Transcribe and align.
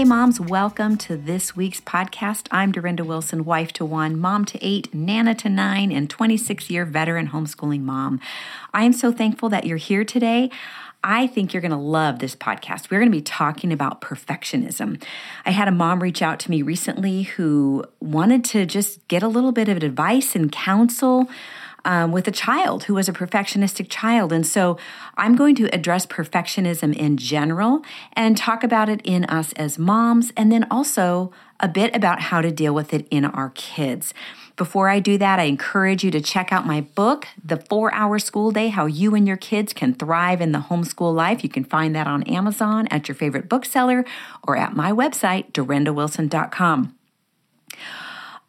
Hey, 0.00 0.04
moms, 0.04 0.40
welcome 0.40 0.96
to 0.96 1.14
this 1.14 1.54
week's 1.54 1.82
podcast. 1.82 2.48
I'm 2.50 2.72
Durenda 2.72 3.02
Wilson, 3.02 3.44
wife 3.44 3.70
to 3.74 3.84
one, 3.84 4.18
mom 4.18 4.46
to 4.46 4.58
eight, 4.66 4.94
nana 4.94 5.34
to 5.34 5.50
nine, 5.50 5.92
and 5.92 6.08
26 6.08 6.70
year 6.70 6.86
veteran 6.86 7.28
homeschooling 7.28 7.82
mom. 7.82 8.18
I 8.72 8.84
am 8.84 8.94
so 8.94 9.12
thankful 9.12 9.50
that 9.50 9.66
you're 9.66 9.76
here 9.76 10.02
today. 10.02 10.50
I 11.04 11.26
think 11.26 11.52
you're 11.52 11.60
going 11.60 11.70
to 11.70 11.76
love 11.76 12.18
this 12.18 12.34
podcast. 12.34 12.90
We're 12.90 13.00
going 13.00 13.12
to 13.12 13.18
be 13.18 13.20
talking 13.20 13.74
about 13.74 14.00
perfectionism. 14.00 15.02
I 15.44 15.50
had 15.50 15.68
a 15.68 15.70
mom 15.70 16.02
reach 16.02 16.22
out 16.22 16.40
to 16.40 16.50
me 16.50 16.62
recently 16.62 17.24
who 17.24 17.84
wanted 18.00 18.42
to 18.46 18.64
just 18.64 19.06
get 19.08 19.22
a 19.22 19.28
little 19.28 19.52
bit 19.52 19.68
of 19.68 19.82
advice 19.82 20.34
and 20.34 20.50
counsel 20.50 21.28
um, 21.84 22.12
with 22.12 22.28
a 22.28 22.32
child 22.32 22.84
who 22.84 22.94
was 22.94 23.08
a 23.08 23.12
perfectionistic 23.12 23.86
child. 23.88 24.32
And 24.32 24.46
so 24.46 24.78
I'm 25.16 25.36
going 25.36 25.54
to 25.56 25.74
address 25.74 26.06
perfectionism 26.06 26.94
in 26.96 27.16
general 27.16 27.82
and 28.14 28.36
talk 28.36 28.62
about 28.62 28.88
it 28.88 29.00
in 29.04 29.24
us 29.24 29.52
as 29.54 29.78
moms, 29.78 30.32
and 30.36 30.50
then 30.50 30.66
also 30.70 31.32
a 31.58 31.68
bit 31.68 31.94
about 31.94 32.20
how 32.20 32.40
to 32.40 32.50
deal 32.50 32.74
with 32.74 32.94
it 32.94 33.06
in 33.10 33.24
our 33.24 33.50
kids. 33.50 34.14
Before 34.56 34.90
I 34.90 35.00
do 35.00 35.16
that, 35.16 35.38
I 35.38 35.44
encourage 35.44 36.04
you 36.04 36.10
to 36.10 36.20
check 36.20 36.52
out 36.52 36.66
my 36.66 36.82
book, 36.82 37.26
The 37.42 37.56
Four 37.56 37.94
Hour 37.94 38.18
School 38.18 38.50
Day 38.50 38.68
How 38.68 38.84
You 38.84 39.14
and 39.14 39.26
Your 39.26 39.38
Kids 39.38 39.72
Can 39.72 39.94
Thrive 39.94 40.42
in 40.42 40.52
the 40.52 40.58
Homeschool 40.58 41.14
Life. 41.14 41.42
You 41.42 41.48
can 41.48 41.64
find 41.64 41.96
that 41.96 42.06
on 42.06 42.22
Amazon, 42.24 42.86
at 42.90 43.08
your 43.08 43.14
favorite 43.14 43.48
bookseller, 43.48 44.04
or 44.46 44.58
at 44.58 44.76
my 44.76 44.92
website, 44.92 45.52
durendawilson.com. 45.52 46.94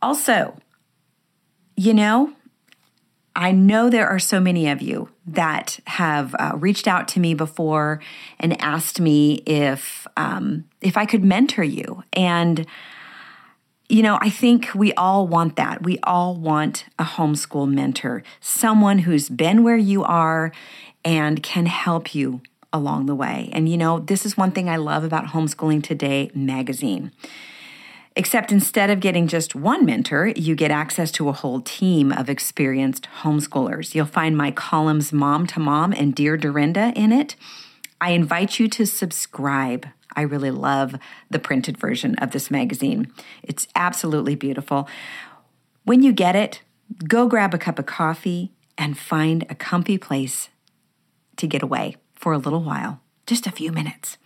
Also, 0.02 0.58
you 1.78 1.94
know, 1.94 2.34
I 3.36 3.52
know 3.52 3.90
there 3.90 4.08
are 4.08 4.20
so 4.20 4.40
many 4.40 4.68
of 4.68 4.82
you 4.82 5.10
that 5.26 5.80
have 5.88 6.36
uh, 6.38 6.54
reached 6.56 6.88
out 6.88 7.08
to 7.10 7.20
me 7.20 7.34
before 7.34 8.02
and 8.40 8.62
asked 8.62 9.00
me 9.00 9.36
if 9.46 10.06
um, 10.18 10.66
if 10.82 10.98
I 10.98 11.06
could 11.06 11.24
mentor 11.24 11.64
you, 11.64 12.04
and 12.12 12.66
you 13.88 14.04
know 14.04 14.18
I 14.20 14.30
think 14.30 14.74
we 14.76 14.94
all 14.94 15.28
want 15.28 15.56
that. 15.56 15.84
We 15.84 15.98
all 16.04 16.36
want 16.36 16.86
a 17.00 17.04
homeschool 17.04 17.72
mentor, 17.72 18.24
someone 18.42 19.00
who's 19.00 19.30
been 19.30 19.64
where 19.64 19.78
you 19.78 20.04
are 20.04 20.52
and 21.06 21.42
can 21.42 21.68
help 21.68 22.14
you 22.14 22.42
along 22.74 23.06
the 23.06 23.16
way. 23.16 23.50
And 23.54 23.70
you 23.70 23.78
know 23.78 24.00
this 24.00 24.26
is 24.26 24.36
one 24.36 24.52
thing 24.52 24.70
I 24.70 24.76
love 24.76 25.06
about 25.06 25.28
Homeschooling 25.28 25.84
Today 25.84 26.32
magazine 26.34 27.12
Except 28.16 28.52
instead 28.52 28.90
of 28.90 29.00
getting 29.00 29.28
just 29.28 29.56
one 29.56 29.86
mentor, 29.86 30.28
you 30.36 30.54
get 30.54 30.70
access 30.70 31.12
to 31.14 31.30
a 31.30 31.34
whole 31.34 31.62
team 31.62 32.12
of 32.12 32.30
experienced 32.30 33.08
homeschoolers. 33.22 33.96
You'll 33.96 34.06
find 34.06 34.36
my 34.36 34.52
columns 34.52 35.14
Mom 35.14 35.48
to 35.48 35.62
Mom 35.62 35.94
and 35.94 36.14
Dear 36.14 36.38
Durenda 36.38 36.94
in 36.96 37.14
it. 37.14 37.38
I 38.02 38.12
invite 38.12 38.60
you 38.60 38.68
to 38.68 38.86
subscribe. 38.86 39.88
I 40.14 40.24
really 40.24 40.52
love 40.52 40.96
the 41.30 41.40
printed 41.40 41.78
version 41.78 42.16
of 42.16 42.32
this 42.32 42.52
magazine. 42.52 43.14
It's 43.44 43.68
absolutely 43.76 44.36
beautiful. 44.36 44.90
When 45.86 46.04
you 46.04 46.12
get 46.12 46.36
it, 46.36 46.62
go 47.08 47.28
grab 47.28 47.54
a 47.54 47.58
cup 47.58 47.80
of 47.80 47.86
coffee 47.86 48.52
and 48.78 48.98
find 48.98 49.46
a 49.50 49.56
comfy 49.56 49.98
place 49.98 50.50
to 51.38 51.48
get 51.48 51.64
away 51.64 51.96
for 52.14 52.34
a 52.34 52.38
little 52.38 52.64
while, 52.64 53.00
just 53.26 53.48
a 53.48 53.52
few 53.52 53.72
minutes 53.72 54.18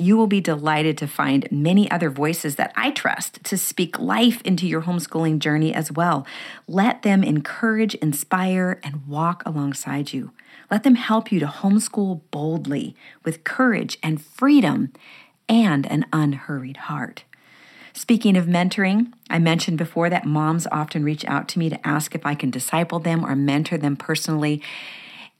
you 0.00 0.16
will 0.16 0.28
be 0.28 0.40
delighted 0.40 0.96
to 0.96 1.08
find 1.08 1.50
many 1.50 1.90
other 1.90 2.08
voices 2.08 2.54
that 2.54 2.72
I 2.76 2.92
trust 2.92 3.42
to 3.42 3.58
speak 3.58 3.98
life 3.98 4.40
into 4.42 4.66
your 4.66 4.82
homeschooling 4.82 5.40
journey 5.40 5.74
as 5.74 5.90
well. 5.90 6.24
Let 6.68 7.02
them 7.02 7.24
encourage, 7.24 7.96
inspire, 7.96 8.80
and 8.84 9.08
walk 9.08 9.42
alongside 9.44 10.12
you. 10.12 10.30
Let 10.70 10.84
them 10.84 10.94
help 10.94 11.32
you 11.32 11.40
to 11.40 11.46
homeschool 11.46 12.20
boldly 12.30 12.94
with 13.24 13.42
courage 13.42 13.98
and 14.00 14.22
freedom 14.22 14.92
and 15.48 15.84
an 15.90 16.06
unhurried 16.12 16.76
heart. 16.76 17.24
Speaking 17.92 18.36
of 18.36 18.46
mentoring, 18.46 19.12
I 19.28 19.40
mentioned 19.40 19.78
before 19.78 20.08
that 20.10 20.24
moms 20.24 20.68
often 20.70 21.02
reach 21.02 21.24
out 21.24 21.48
to 21.48 21.58
me 21.58 21.68
to 21.70 21.86
ask 21.86 22.14
if 22.14 22.24
I 22.24 22.36
can 22.36 22.50
disciple 22.50 23.00
them 23.00 23.24
or 23.24 23.34
mentor 23.34 23.76
them 23.76 23.96
personally. 23.96 24.62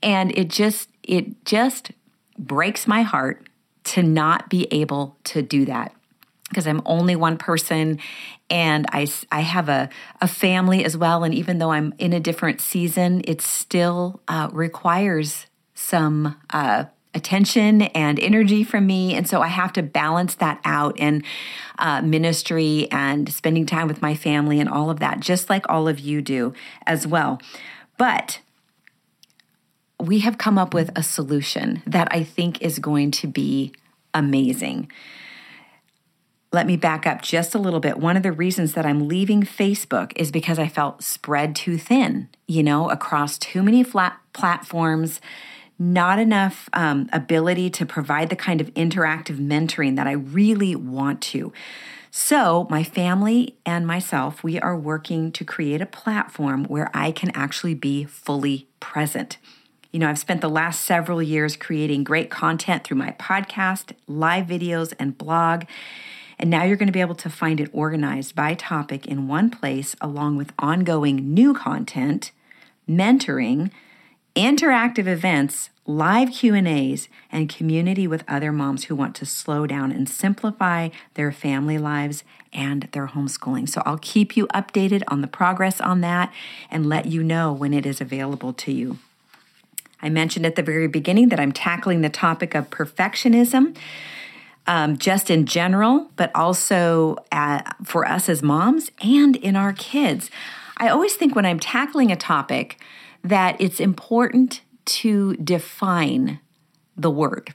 And 0.03 0.37
it 0.37 0.49
just 0.49 0.89
it 1.05 1.45
just 1.45 1.93
breaks 2.37 2.89
my 2.89 3.03
heart 3.03 3.48
to 3.89 4.03
not 4.03 4.49
be 4.49 4.67
able 4.71 5.17
to 5.25 5.43
do 5.43 5.65
that 5.67 5.95
because 6.49 6.67
I'm 6.67 6.83
only 6.87 7.17
one 7.17 7.37
person 7.37 7.99
and 8.51 8.87
I, 8.91 9.07
I 9.31 9.41
have 9.41 9.69
a, 9.69 9.91
a 10.21 10.29
family 10.29 10.85
as 10.85 10.97
well. 10.97 11.25
And 11.25 11.35
even 11.35 11.59
though 11.59 11.73
I'm 11.73 11.93
in 11.99 12.13
a 12.13 12.21
different 12.21 12.61
season, 12.61 13.23
it 13.25 13.43
still 13.43 14.21
uh, 14.29 14.49
requires 14.53 15.47
some 15.75 16.37
uh, 16.51 16.85
attention 17.15 17.83
and 17.83 18.19
energy 18.19 18.65
from 18.65 18.87
me. 18.87 19.15
And 19.15 19.29
so 19.29 19.43
I 19.43 19.49
have 19.49 19.73
to 19.75 19.83
balance 19.83 20.37
that 20.37 20.61
out 20.65 20.99
in 20.99 21.23
uh, 21.79 22.01
ministry 22.03 22.89
and 22.91 23.31
spending 23.33 23.67
time 23.67 23.89
with 23.89 24.01
my 24.01 24.15
family 24.15 24.61
and 24.61 24.69
all 24.69 24.89
of 24.89 25.01
that, 25.01 25.21
just 25.21 25.51
like 25.51 25.69
all 25.69 25.87
of 25.87 25.99
you 25.99 26.23
do 26.23 26.55
as 26.87 27.07
well. 27.07 27.41
But 27.99 28.41
we 30.01 30.21
have 30.21 30.39
come 30.39 30.59
up 30.59 30.75
with 30.75 30.91
a 30.97 31.03
solution 31.03 31.83
that 31.87 32.09
I 32.11 32.23
think 32.23 32.63
is 32.63 32.79
going 32.79 33.11
to 33.13 33.27
be 33.27 33.73
amazing. 34.15 34.91
Let 36.53 36.67
me 36.67 36.77
back 36.77 37.07
up 37.07 37.21
just 37.21 37.55
a 37.55 37.59
little 37.59 37.81
bit. 37.81 37.99
One 37.99 38.17
of 38.17 38.23
the 38.23 38.33
reasons 38.33 38.73
that 38.73 38.87
I'm 38.87 39.07
leaving 39.07 39.43
Facebook 39.43 40.13
is 40.17 40.31
because 40.31 40.59
I 40.59 40.69
felt 40.69 41.03
spread 41.03 41.55
too 41.55 41.77
thin, 41.77 42.29
you 42.47 42.63
know, 42.63 42.89
across 42.89 43.37
too 43.37 43.63
many 43.63 43.83
flat 43.83 44.19
platforms, 44.33 45.21
not 45.79 46.19
enough 46.19 46.71
um, 46.73 47.09
ability 47.13 47.69
to 47.71 47.85
provide 47.85 48.31
the 48.31 48.37
kind 48.37 48.61
of 48.61 48.73
interactive 48.75 49.37
mentoring 49.37 49.97
that 49.97 50.07
I 50.07 50.13
really 50.13 50.75
want 50.75 51.21
to. 51.23 51.53
So, 52.11 52.67
my 52.71 52.83
family 52.83 53.59
and 53.67 53.87
myself, 53.87 54.43
we 54.43 54.59
are 54.59 54.77
working 54.77 55.31
to 55.33 55.45
create 55.45 55.83
a 55.83 55.87
platform 55.87 56.65
where 56.65 56.91
I 56.95 57.13
can 57.13 57.31
actually 57.35 57.75
be 57.75 58.05
fully 58.05 58.67
present. 58.81 59.37
You 59.91 60.01
know, 60.01 60.09
I've 60.11 60.19
spent 60.19 60.43
the 60.43 60.51
last 60.51 60.83
several 60.85 61.23
years 61.23 61.57
creating 61.57 62.05
great 62.05 62.31
content 62.31 62.85
through 62.85 62.99
my 62.99 63.13
podcast, 63.13 63.93
live 64.07 64.47
videos, 64.47 64.93
and 64.99 65.17
blog. 65.17 65.65
And 66.39 66.51
now 66.51 66.63
you're 66.65 66.77
going 66.77 66.89
to 66.89 66.93
be 66.93 67.01
able 67.01 67.15
to 67.17 67.31
find 67.31 67.59
it 67.59 67.71
organized 67.73 68.35
by 68.35 68.53
topic 68.53 69.07
in 69.07 69.29
one 69.29 69.49
place, 69.49 69.97
along 70.01 70.37
with 70.37 70.53
ongoing 70.59 71.33
new 71.33 71.55
content, 71.55 72.33
mentoring, 72.89 73.71
interactive 74.37 75.07
events, 75.07 75.71
live 75.87 76.33
Q&As, 76.33 77.09
and 77.33 77.49
community 77.49 78.07
with 78.07 78.25
other 78.29 78.53
moms 78.53 78.85
who 78.85 78.95
want 78.95 79.15
to 79.17 79.27
slow 79.27 79.67
down 79.67 79.91
and 79.91 80.07
simplify 80.07 80.91
their 81.15 81.33
family 81.33 81.79
lives 81.79 82.25
and 82.53 82.89
their 82.93 83.09
homeschooling. 83.09 83.67
So 83.67 83.83
I'll 83.87 83.99
keep 83.99 84.37
you 84.37 84.47
updated 84.49 85.03
on 85.09 85.23
the 85.23 85.27
progress 85.27 85.81
on 85.81 86.03
that 86.03 86.31
and 86.71 86.87
let 86.87 87.07
you 87.07 87.23
know 87.23 87.55
when 87.55 87.73
it 87.73 87.87
is 87.87 88.03
available 88.03 88.53
to 88.53 88.71
you. 88.71 88.99
I 90.01 90.09
mentioned 90.09 90.47
at 90.47 90.55
the 90.57 90.63
very 90.63 90.89
beginning 90.89 91.29
that 91.31 91.41
I'm 91.41 91.53
tackling 91.53 92.01
the 92.01 92.09
topic 92.09 92.55
of 92.55 92.71
perfectionism. 92.71 93.77
Um, 94.67 94.99
just 94.99 95.31
in 95.31 95.47
general, 95.47 96.11
but 96.17 96.31
also 96.35 97.17
at, 97.33 97.67
uh, 97.67 97.85
for 97.85 98.07
us 98.07 98.29
as 98.29 98.43
moms 98.43 98.91
and 99.03 99.35
in 99.37 99.57
our 99.57 99.73
kids. 99.73 100.31
I 100.77 100.89
always 100.89 101.15
think 101.15 101.35
when 101.35 101.47
I'm 101.47 101.59
tackling 101.59 102.13
a 102.13 102.17
topic 102.17 102.79
that 103.25 103.59
it's 103.59 103.81
important 103.81 104.61
to 104.85 105.37
define 105.37 106.39
the 106.99 107.11
word. 107.11 107.55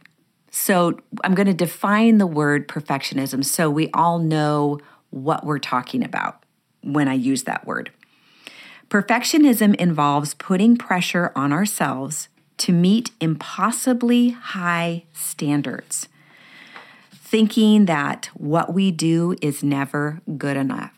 So 0.49 0.99
I'm 1.23 1.35
going 1.35 1.47
to 1.47 1.53
define 1.53 2.17
the 2.17 2.27
word 2.27 2.67
perfectionism 2.67 3.43
so 3.43 3.69
we 3.69 3.89
all 3.93 4.19
know 4.19 4.79
what 5.09 5.45
we're 5.45 5.59
talking 5.59 6.03
about 6.03 6.43
when 6.81 7.07
I 7.07 7.13
use 7.13 7.43
that 7.43 7.65
word. 7.65 7.91
Perfectionism 8.89 9.75
involves 9.75 10.35
putting 10.35 10.77
pressure 10.77 11.31
on 11.35 11.51
ourselves 11.51 12.27
to 12.57 12.71
meet 12.71 13.11
impossibly 13.19 14.29
high 14.29 15.03
standards, 15.13 16.07
thinking 17.11 17.85
that 17.85 18.29
what 18.33 18.73
we 18.73 18.91
do 18.91 19.35
is 19.41 19.63
never 19.63 20.21
good 20.37 20.57
enough. 20.57 20.91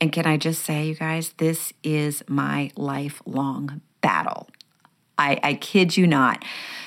And 0.00 0.12
can 0.12 0.26
I 0.26 0.36
just 0.36 0.64
say, 0.64 0.86
you 0.86 0.94
guys, 0.94 1.34
this 1.36 1.72
is 1.82 2.22
my 2.26 2.70
lifelong 2.76 3.80
battle. 4.00 4.48
I, 5.18 5.38
I 5.42 5.54
kid 5.54 5.96
you 5.96 6.06
not. 6.06 6.44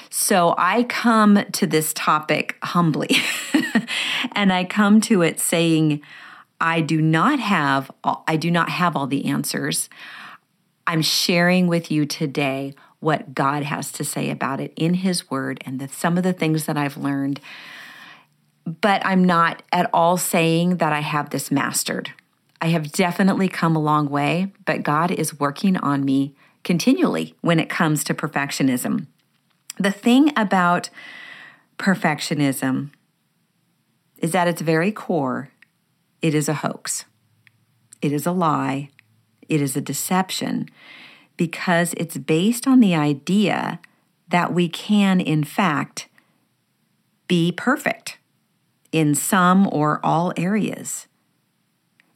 So 0.10 0.56
I 0.58 0.84
come 0.84 1.44
to 1.54 1.68
this 1.68 1.94
topic 1.94 2.58
humbly, 2.64 3.10
and 4.34 4.52
I 4.52 4.64
come 4.64 5.02
to 5.02 5.22
it 5.22 5.40
saying, 5.40 6.02
I 6.60 6.82
do 6.82 7.02
not 7.02 7.40
have 7.40 7.92
I 8.28 8.38
do 8.38 8.50
not 8.50 8.70
have 8.70 8.96
all 8.96 9.08
the 9.08 9.26
answers. 9.26 9.90
I'm 10.88 11.02
sharing 11.02 11.68
with 11.68 11.92
you 11.92 12.06
today 12.06 12.74
what 13.04 13.36
God 13.36 13.64
has 13.64 13.92
to 13.94 14.04
say 14.04 14.30
about 14.30 14.60
it 14.60 14.74
in 14.76 14.96
His 14.96 15.30
Word 15.30 15.62
and 15.66 15.80
the, 15.80 15.88
some 15.88 16.18
of 16.18 16.24
the 16.24 16.34
things 16.34 16.66
that 16.66 16.78
I've 16.78 16.98
learned. 16.98 17.40
But 18.66 19.06
I'm 19.06 19.24
not 19.24 19.62
at 19.72 19.90
all 19.94 20.18
saying 20.18 20.78
that 20.78 20.94
I 20.94 21.02
have 21.02 21.30
this 21.30 21.52
mastered. 21.52 22.12
I 22.62 22.68
have 22.68 22.94
definitely 22.94 23.50
come 23.50 23.76
a 23.76 23.82
long 23.82 24.10
way, 24.10 24.54
but 24.66 24.84
God 24.84 25.12
is 25.12 25.38
working 25.38 25.76
on 25.78 26.06
me 26.06 26.34
continually 26.64 27.36
when 27.42 27.60
it 27.60 27.70
comes 27.70 28.06
to 28.06 28.14
perfectionism. 28.14 29.08
The 29.78 29.92
thing 29.92 30.32
about 30.38 30.90
perfectionism 31.78 32.92
is 34.18 34.34
at 34.34 34.48
its 34.48 34.62
very 34.62 34.94
core, 34.94 35.50
it 36.22 36.34
is 36.34 36.48
a 36.48 36.54
hoax. 36.54 37.04
It 38.02 38.14
is 38.14 38.26
a 38.26 38.32
lie. 38.32 38.90
It 39.50 39.62
is 39.62 39.76
a 39.76 39.82
deception 39.82 40.70
because 41.38 41.94
it's 41.98 42.18
based 42.18 42.68
on 42.68 42.80
the 42.80 42.96
idea 42.96 43.80
that 44.30 44.54
we 44.54 44.68
can, 44.68 45.20
in 45.20 45.44
fact, 45.44 46.08
be 47.28 47.52
perfect 47.52 48.18
in 48.92 49.16
some 49.16 49.68
or 49.72 50.00
all 50.04 50.34
areas. 50.38 51.08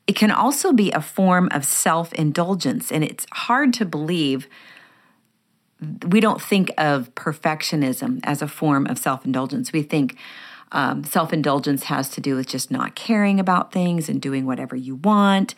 It 0.05 0.15
can 0.15 0.31
also 0.31 0.71
be 0.71 0.91
a 0.91 1.01
form 1.01 1.49
of 1.51 1.65
self 1.65 2.13
indulgence, 2.13 2.91
and 2.91 3.03
it's 3.03 3.25
hard 3.31 3.73
to 3.73 3.85
believe 3.85 4.47
we 6.07 6.19
don't 6.19 6.41
think 6.41 6.71
of 6.77 7.13
perfectionism 7.13 8.19
as 8.23 8.41
a 8.41 8.47
form 8.47 8.87
of 8.87 8.97
self 8.97 9.25
indulgence. 9.25 9.73
We 9.73 9.83
think 9.83 10.17
um, 10.71 11.03
self 11.03 11.33
indulgence 11.33 11.83
has 11.83 12.09
to 12.09 12.21
do 12.21 12.35
with 12.35 12.47
just 12.47 12.71
not 12.71 12.95
caring 12.95 13.39
about 13.39 13.71
things 13.71 14.09
and 14.09 14.21
doing 14.21 14.45
whatever 14.45 14.75
you 14.75 14.95
want. 14.95 15.55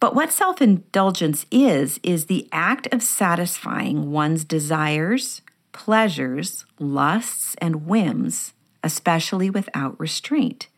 But 0.00 0.14
what 0.14 0.32
self 0.32 0.62
indulgence 0.62 1.44
is, 1.50 2.00
is 2.02 2.24
the 2.26 2.48
act 2.50 2.88
of 2.92 3.02
satisfying 3.02 4.10
one's 4.10 4.44
desires, 4.44 5.42
pleasures, 5.72 6.64
lusts, 6.78 7.54
and 7.60 7.86
whims, 7.86 8.54
especially 8.82 9.50
without 9.50 10.00
restraint. 10.00 10.68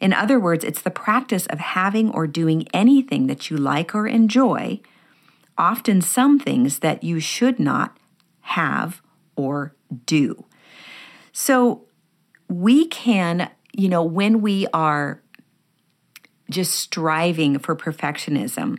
In 0.00 0.12
other 0.12 0.40
words, 0.40 0.64
it's 0.64 0.82
the 0.82 0.90
practice 0.90 1.46
of 1.46 1.60
having 1.60 2.10
or 2.10 2.26
doing 2.26 2.66
anything 2.74 3.28
that 3.28 3.50
you 3.50 3.56
like 3.56 3.94
or 3.94 4.06
enjoy, 4.08 4.80
often 5.56 6.00
some 6.00 6.40
things 6.40 6.80
that 6.80 7.04
you 7.04 7.20
should 7.20 7.60
not 7.60 7.96
have 8.40 9.00
or 9.36 9.74
do. 10.06 10.44
So 11.30 11.84
we 12.48 12.86
can, 12.86 13.50
you 13.72 13.88
know, 13.88 14.02
when 14.02 14.40
we 14.40 14.66
are 14.72 15.21
just 16.50 16.74
striving 16.74 17.58
for 17.58 17.74
perfectionism, 17.74 18.78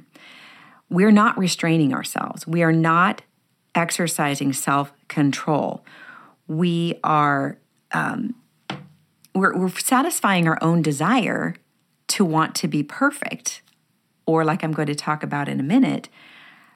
we're 0.89 1.12
not 1.12 1.38
restraining 1.38 1.94
ourselves. 1.94 2.45
We 2.45 2.63
are 2.63 2.71
not 2.71 3.21
exercising 3.75 4.54
self 4.54 4.94
control. 5.07 5.83
We 6.48 7.00
are 7.04 7.57
um, 7.92 8.36
we're, 9.33 9.57
we're 9.57 9.69
satisfying 9.69 10.48
our 10.48 10.57
own 10.62 10.81
desire 10.81 11.56
to 12.10 12.25
want 12.25 12.56
to 12.56 12.68
be 12.68 12.83
perfect, 12.83 13.62
or 14.25 14.45
like 14.45 14.63
I'm 14.63 14.71
going 14.71 14.88
to 14.88 14.95
talk 14.95 15.24
about 15.24 15.50
in 15.50 15.60
a 15.60 15.63
minute, 15.63 16.10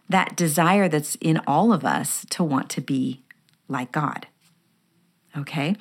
that 0.09 0.35
desire 0.35 0.87
that's 0.87 1.15
in 1.15 1.39
all 1.45 1.73
of 1.73 1.85
us 1.85 2.25
to 2.31 2.43
want 2.43 2.69
to 2.71 2.81
be 2.81 3.23
like 3.67 3.91
God. 3.91 4.27
Okay? 5.37 5.75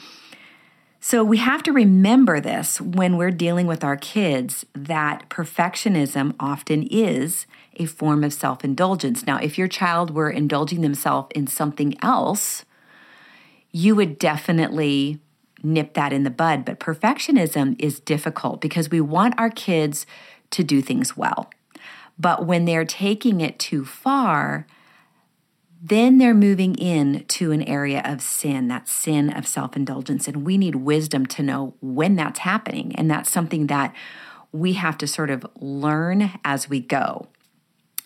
So 1.08 1.22
we 1.22 1.36
have 1.36 1.62
to 1.62 1.72
remember 1.72 2.40
this 2.40 2.80
when 2.80 3.16
we're 3.16 3.30
dealing 3.30 3.68
with 3.68 3.84
our 3.84 3.96
kids 3.96 4.66
that 4.74 5.28
perfectionism 5.28 6.34
often 6.40 6.82
is 6.82 7.46
a 7.76 7.84
form 7.84 8.24
of 8.24 8.32
self 8.32 8.64
indulgence. 8.64 9.24
Now, 9.24 9.38
if 9.38 9.56
your 9.56 9.68
child 9.68 10.10
were 10.10 10.30
indulging 10.30 10.80
themselves 10.80 11.28
in 11.32 11.46
something 11.46 11.94
else, 12.02 12.64
you 13.70 13.94
would 13.94 14.18
definitely 14.18 15.20
nip 15.62 15.94
that 15.94 16.12
in 16.12 16.24
the 16.24 16.28
bud. 16.28 16.64
But 16.64 16.80
perfectionism 16.80 17.76
is 17.78 18.00
difficult 18.00 18.60
because 18.60 18.90
we 18.90 19.00
want 19.00 19.38
our 19.38 19.50
kids 19.50 20.06
to 20.50 20.64
do 20.64 20.82
things 20.82 21.16
well. 21.16 21.52
But 22.18 22.46
when 22.46 22.64
they're 22.64 22.84
taking 22.84 23.40
it 23.40 23.60
too 23.60 23.84
far, 23.84 24.66
then 25.82 26.18
they're 26.18 26.34
moving 26.34 26.74
in 26.76 27.24
to 27.28 27.52
an 27.52 27.62
area 27.62 28.02
of 28.04 28.22
sin, 28.22 28.68
that 28.68 28.88
sin 28.88 29.30
of 29.30 29.46
self 29.46 29.76
indulgence. 29.76 30.26
And 30.26 30.44
we 30.44 30.58
need 30.58 30.76
wisdom 30.76 31.26
to 31.26 31.42
know 31.42 31.74
when 31.80 32.16
that's 32.16 32.40
happening. 32.40 32.94
And 32.96 33.10
that's 33.10 33.30
something 33.30 33.66
that 33.66 33.94
we 34.52 34.74
have 34.74 34.96
to 34.98 35.06
sort 35.06 35.30
of 35.30 35.46
learn 35.56 36.32
as 36.44 36.68
we 36.68 36.80
go. 36.80 37.28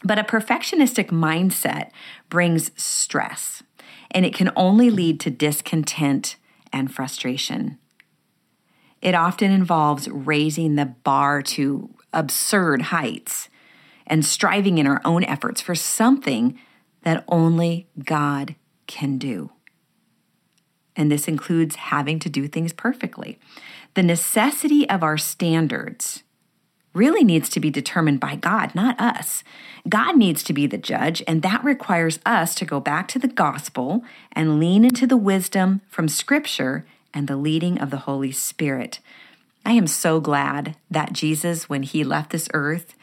But 0.03 0.19
a 0.19 0.25
perfectionistic 0.25 1.09
mindset 1.09 1.91
brings 2.29 2.71
stress, 2.81 3.63
and 4.11 4.25
it 4.25 4.35
can 4.35 4.51
only 4.57 4.91
lead 4.91 5.21
to 5.21 5.31
discontent 5.31 6.37
and 6.73 6.93
frustration. 6.93 7.79
It 9.03 9.15
often 9.15 9.51
involves 9.51 10.09
raising 10.09 10.75
the 10.75 10.87
bar 10.87 11.43
to 11.43 11.95
absurd 12.13 12.83
heights 12.83 13.49
and 14.07 14.25
striving 14.25 14.79
in 14.79 14.87
our 14.87 15.01
own 15.05 15.23
efforts 15.25 15.61
for 15.61 15.75
something 15.75 16.59
that 17.03 17.25
only 17.29 17.89
God 18.05 18.55
can 18.87 19.19
do. 19.19 19.51
And 20.97 21.11
this 21.11 21.29
includes 21.29 21.77
having 21.77 22.19
to 22.19 22.29
do 22.29 22.47
things 22.49 22.73
perfectly. 22.73 23.39
The 23.95 24.03
necessity 24.03 24.89
of 24.89 25.03
our 25.03 25.17
standards 25.17 26.23
really 26.93 27.23
needs 27.23 27.49
to 27.51 27.61
be 27.61 27.71
determined 27.71 28.19
by 28.19 28.35
God, 28.35 28.75
not 28.75 29.01
us. 29.01 29.45
God 29.89 30.17
needs 30.17 30.43
to 30.45 30.53
be 30.53 30.67
the 30.67 30.79
judge, 30.79 31.23
and 31.27 31.43
that 31.43 31.63
requires 31.65 32.19
us 32.27 32.55
to 32.57 32.65
go 32.65 32.81
back 32.81 33.07
to 33.09 33.19
the 33.19 33.29
gospel 33.29 34.03
and 34.33 34.59
lean 34.59 34.85
into 34.85 35.07
the 35.07 35.17
wisdom 35.17 35.81
from 35.89 36.09
Scripture 36.09 36.85
and 37.15 37.29
the 37.29 37.37
leading 37.37 37.79
of 37.79 37.91
the 37.91 37.99
Holy 37.99 38.33
Spirit. 38.33 38.99
I 39.65 39.73
am 39.73 39.87
so 39.87 40.21
glad 40.21 40.77
that 40.91 41.13
Jesus, 41.13 41.69
when 41.69 41.83
he 41.83 42.03
left 42.03 42.31
this 42.31 42.49
earth, 42.55 42.95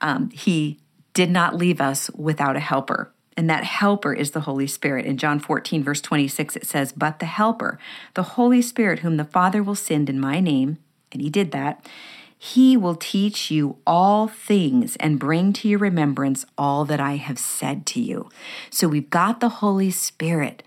um, 0.00 0.30
he 0.30 0.78
did 1.14 1.30
not 1.30 1.56
leave 1.56 1.80
us 1.80 2.10
without 2.10 2.56
a 2.56 2.60
helper. 2.60 3.12
And 3.36 3.50
that 3.50 3.64
helper 3.64 4.14
is 4.14 4.30
the 4.30 4.40
Holy 4.40 4.66
Spirit. 4.66 5.04
In 5.04 5.18
John 5.18 5.38
14, 5.38 5.84
verse 5.84 6.00
26, 6.00 6.56
it 6.56 6.66
says, 6.66 6.92
But 6.92 7.18
the 7.18 7.26
helper, 7.26 7.78
the 8.14 8.22
Holy 8.22 8.62
Spirit, 8.62 9.00
whom 9.00 9.18
the 9.18 9.24
Father 9.24 9.62
will 9.62 9.74
send 9.74 10.08
in 10.08 10.18
my 10.18 10.40
name, 10.40 10.78
and 11.12 11.20
he 11.20 11.28
did 11.28 11.52
that, 11.52 11.86
he 12.38 12.76
will 12.76 12.94
teach 12.94 13.50
you 13.50 13.76
all 13.86 14.28
things 14.28 14.96
and 14.96 15.18
bring 15.18 15.52
to 15.54 15.68
your 15.68 15.78
remembrance 15.78 16.44
all 16.56 16.84
that 16.84 17.00
I 17.00 17.16
have 17.16 17.38
said 17.38 17.86
to 17.86 18.00
you. 18.00 18.28
So 18.70 18.88
we've 18.88 19.10
got 19.10 19.40
the 19.40 19.48
Holy 19.48 19.90
Spirit 19.90 20.62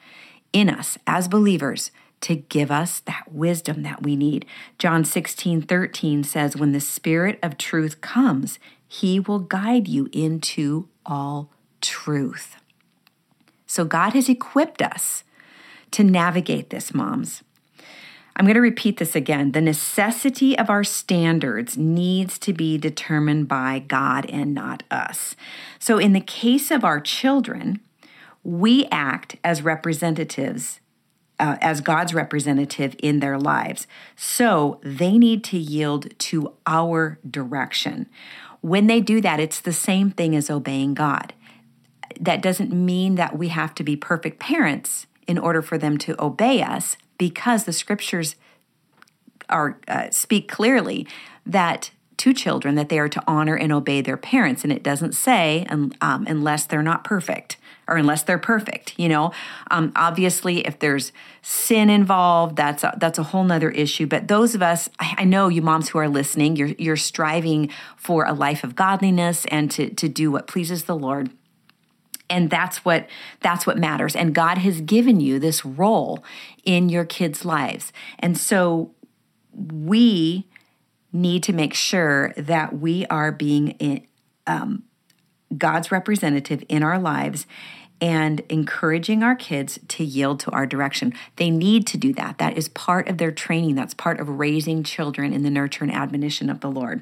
in 0.51 0.69
us 0.69 0.97
as 1.05 1.27
believers 1.27 1.91
to 2.21 2.35
give 2.35 2.69
us 2.71 2.99
that 3.01 3.31
wisdom 3.31 3.83
that 3.83 4.03
we 4.03 4.15
need. 4.15 4.45
John 4.77 5.05
16, 5.05 5.61
13 5.61 6.23
says, 6.23 6.57
When 6.57 6.71
the 6.71 6.79
Spirit 6.79 7.39
of 7.41 7.57
truth 7.57 8.01
comes, 8.01 8.59
he 8.87 9.19
will 9.19 9.39
guide 9.39 9.87
you 9.87 10.09
into 10.11 10.89
all 11.05 11.51
truth. 11.81 12.58
So 13.69 13.85
God 13.85 14.13
has 14.13 14.27
equipped 14.27 14.81
us 14.81 15.23
to 15.91 16.03
navigate 16.03 16.71
this, 16.71 16.91
moms. 16.91 17.43
I'm 18.35 18.45
going 18.45 18.55
to 18.55 18.61
repeat 18.61 18.97
this 18.97 19.15
again. 19.15 19.51
The 19.51 19.61
necessity 19.61 20.57
of 20.57 20.71
our 20.71 20.83
standards 20.83 21.77
needs 21.77 22.39
to 22.39 22.51
be 22.51 22.79
determined 22.79 23.47
by 23.47 23.77
God 23.87 24.25
and 24.27 24.55
not 24.55 24.81
us. 24.89 25.35
So, 25.77 25.99
in 25.99 26.13
the 26.13 26.19
case 26.19 26.71
of 26.71 26.83
our 26.83 26.99
children, 26.99 27.79
we 28.43 28.87
act 28.87 29.35
as 29.43 29.61
representatives, 29.61 30.79
uh, 31.39 31.57
as 31.61 31.79
God's 31.79 32.15
representative 32.15 32.95
in 32.97 33.19
their 33.19 33.37
lives. 33.37 33.85
So, 34.15 34.79
they 34.81 35.19
need 35.19 35.43
to 35.43 35.59
yield 35.59 36.17
to 36.17 36.55
our 36.65 37.19
direction. 37.29 38.09
When 38.61 38.87
they 38.87 38.99
do 38.99 39.21
that, 39.21 39.39
it's 39.39 39.59
the 39.59 39.73
same 39.73 40.09
thing 40.09 40.35
as 40.35 40.49
obeying 40.49 40.95
God 40.95 41.33
that 42.19 42.41
doesn't 42.41 42.71
mean 42.71 43.15
that 43.15 43.37
we 43.37 43.49
have 43.49 43.75
to 43.75 43.83
be 43.83 43.95
perfect 43.95 44.39
parents 44.39 45.07
in 45.27 45.37
order 45.37 45.61
for 45.61 45.77
them 45.77 45.97
to 45.99 46.21
obey 46.21 46.61
us 46.61 46.97
because 47.17 47.65
the 47.65 47.73
scriptures 47.73 48.35
are 49.49 49.79
uh, 49.87 50.09
speak 50.11 50.49
clearly 50.49 51.07
that 51.45 51.91
to 52.17 52.33
children 52.33 52.75
that 52.75 52.89
they 52.89 52.99
are 52.99 53.07
to 53.07 53.23
honor 53.25 53.55
and 53.55 53.71
obey 53.71 54.01
their 54.01 54.17
parents. 54.17 54.63
And 54.63 54.73
it 54.73 54.83
doesn't 54.83 55.13
say 55.13 55.65
um, 55.69 55.93
unless 56.01 56.65
they're 56.65 56.83
not 56.83 57.05
perfect 57.05 57.55
or 57.87 57.95
unless 57.95 58.23
they're 58.23 58.37
perfect 58.37 58.93
you 58.97 59.07
know? 59.07 59.31
Um, 59.71 59.91
obviously 59.95 60.65
if 60.67 60.79
there's 60.79 61.11
sin 61.41 61.89
involved 61.89 62.57
that's 62.57 62.83
a, 62.83 62.93
that's 62.97 63.17
a 63.17 63.23
whole 63.23 63.45
nother 63.45 63.69
issue. 63.69 64.05
But 64.05 64.27
those 64.27 64.53
of 64.53 64.61
us 64.61 64.89
I, 64.99 65.15
I 65.19 65.23
know 65.23 65.47
you 65.47 65.61
moms 65.61 65.89
who 65.89 65.97
are 65.97 66.09
listening 66.09 66.57
you're, 66.57 66.67
you're 66.77 66.97
striving 66.97 67.69
for 67.95 68.25
a 68.25 68.33
life 68.33 68.65
of 68.65 68.75
godliness 68.75 69.45
and 69.45 69.71
to, 69.71 69.89
to 69.89 70.09
do 70.09 70.29
what 70.29 70.45
pleases 70.45 70.83
the 70.83 70.97
lord 70.97 71.31
and 72.29 72.49
that's 72.49 72.83
what 72.85 73.07
that's 73.41 73.65
what 73.65 73.77
matters 73.77 74.15
and 74.15 74.33
god 74.33 74.57
has 74.57 74.81
given 74.81 75.19
you 75.19 75.39
this 75.39 75.65
role 75.65 76.23
in 76.63 76.89
your 76.89 77.05
kids 77.05 77.45
lives 77.45 77.91
and 78.19 78.37
so 78.37 78.91
we 79.53 80.47
need 81.11 81.43
to 81.43 81.53
make 81.53 81.73
sure 81.73 82.33
that 82.37 82.77
we 82.77 83.05
are 83.07 83.31
being 83.31 83.69
in, 83.71 84.05
um, 84.47 84.83
god's 85.57 85.91
representative 85.91 86.63
in 86.69 86.83
our 86.83 86.99
lives 86.99 87.45
and 88.01 88.41
encouraging 88.49 89.23
our 89.23 89.35
kids 89.35 89.77
to 89.89 90.03
yield 90.03 90.39
to 90.39 90.51
our 90.51 90.65
direction. 90.65 91.13
They 91.35 91.49
need 91.49 91.85
to 91.87 91.97
do 91.97 92.13
that. 92.13 92.37
That 92.37 92.57
is 92.57 92.69
part 92.69 93.09
of 93.09 93.17
their 93.17 93.31
training. 93.31 93.75
That's 93.75 93.93
part 93.93 94.19
of 94.19 94.29
raising 94.29 94.83
children 94.83 95.33
in 95.33 95.43
the 95.43 95.49
nurture 95.49 95.83
and 95.83 95.93
admonition 95.93 96.49
of 96.49 96.61
the 96.61 96.71
Lord 96.71 97.01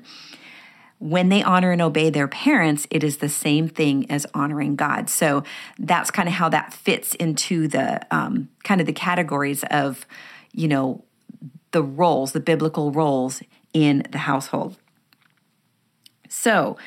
when 1.00 1.30
they 1.30 1.44
honor 1.44 1.72
and 1.72 1.82
obey 1.82 2.10
their 2.10 2.28
parents, 2.28 2.88
it 2.90 3.04
is 3.04 3.18
the 3.18 3.30
same 3.30 3.68
thing 3.68 4.10
as 4.10 4.26
honoring 4.34 4.76
God. 4.76 5.10
So 5.10 5.44
that's 5.78 6.10
kind 6.10 6.28
of 6.28 6.34
how 6.34 6.50
that 6.50 6.74
fits 6.74 7.14
into 7.16 7.68
the 7.68 8.06
um, 8.16 8.50
kind 8.64 8.82
of 8.82 8.88
the 8.88 8.94
categories 8.94 9.64
of, 9.70 10.08
you 10.54 10.68
know, 10.68 11.04
the 11.72 11.84
roles, 11.84 12.32
the 12.32 12.40
biblical 12.40 12.92
roles 12.92 13.44
in 13.74 14.08
the 14.12 14.18
household. 14.20 14.78
So, 16.30 16.78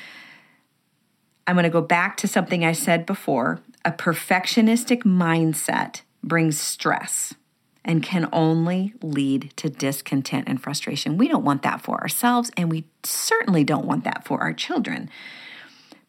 I'm 1.46 1.56
going 1.56 1.64
to 1.64 1.70
go 1.70 1.80
back 1.80 2.16
to 2.18 2.28
something 2.28 2.64
I 2.64 2.72
said 2.72 3.06
before. 3.06 3.60
A 3.84 3.90
perfectionistic 3.90 5.02
mindset 5.02 6.02
brings 6.22 6.60
stress 6.60 7.34
and 7.84 8.02
can 8.02 8.28
only 8.32 8.92
lead 9.02 9.52
to 9.56 9.68
discontent 9.70 10.48
and 10.48 10.62
frustration. 10.62 11.16
We 11.16 11.28
don't 11.28 11.44
want 11.44 11.62
that 11.62 11.80
for 11.80 12.00
ourselves, 12.00 12.50
and 12.56 12.70
we 12.70 12.84
certainly 13.02 13.64
don't 13.64 13.86
want 13.86 14.04
that 14.04 14.24
for 14.24 14.40
our 14.40 14.52
children. 14.52 15.10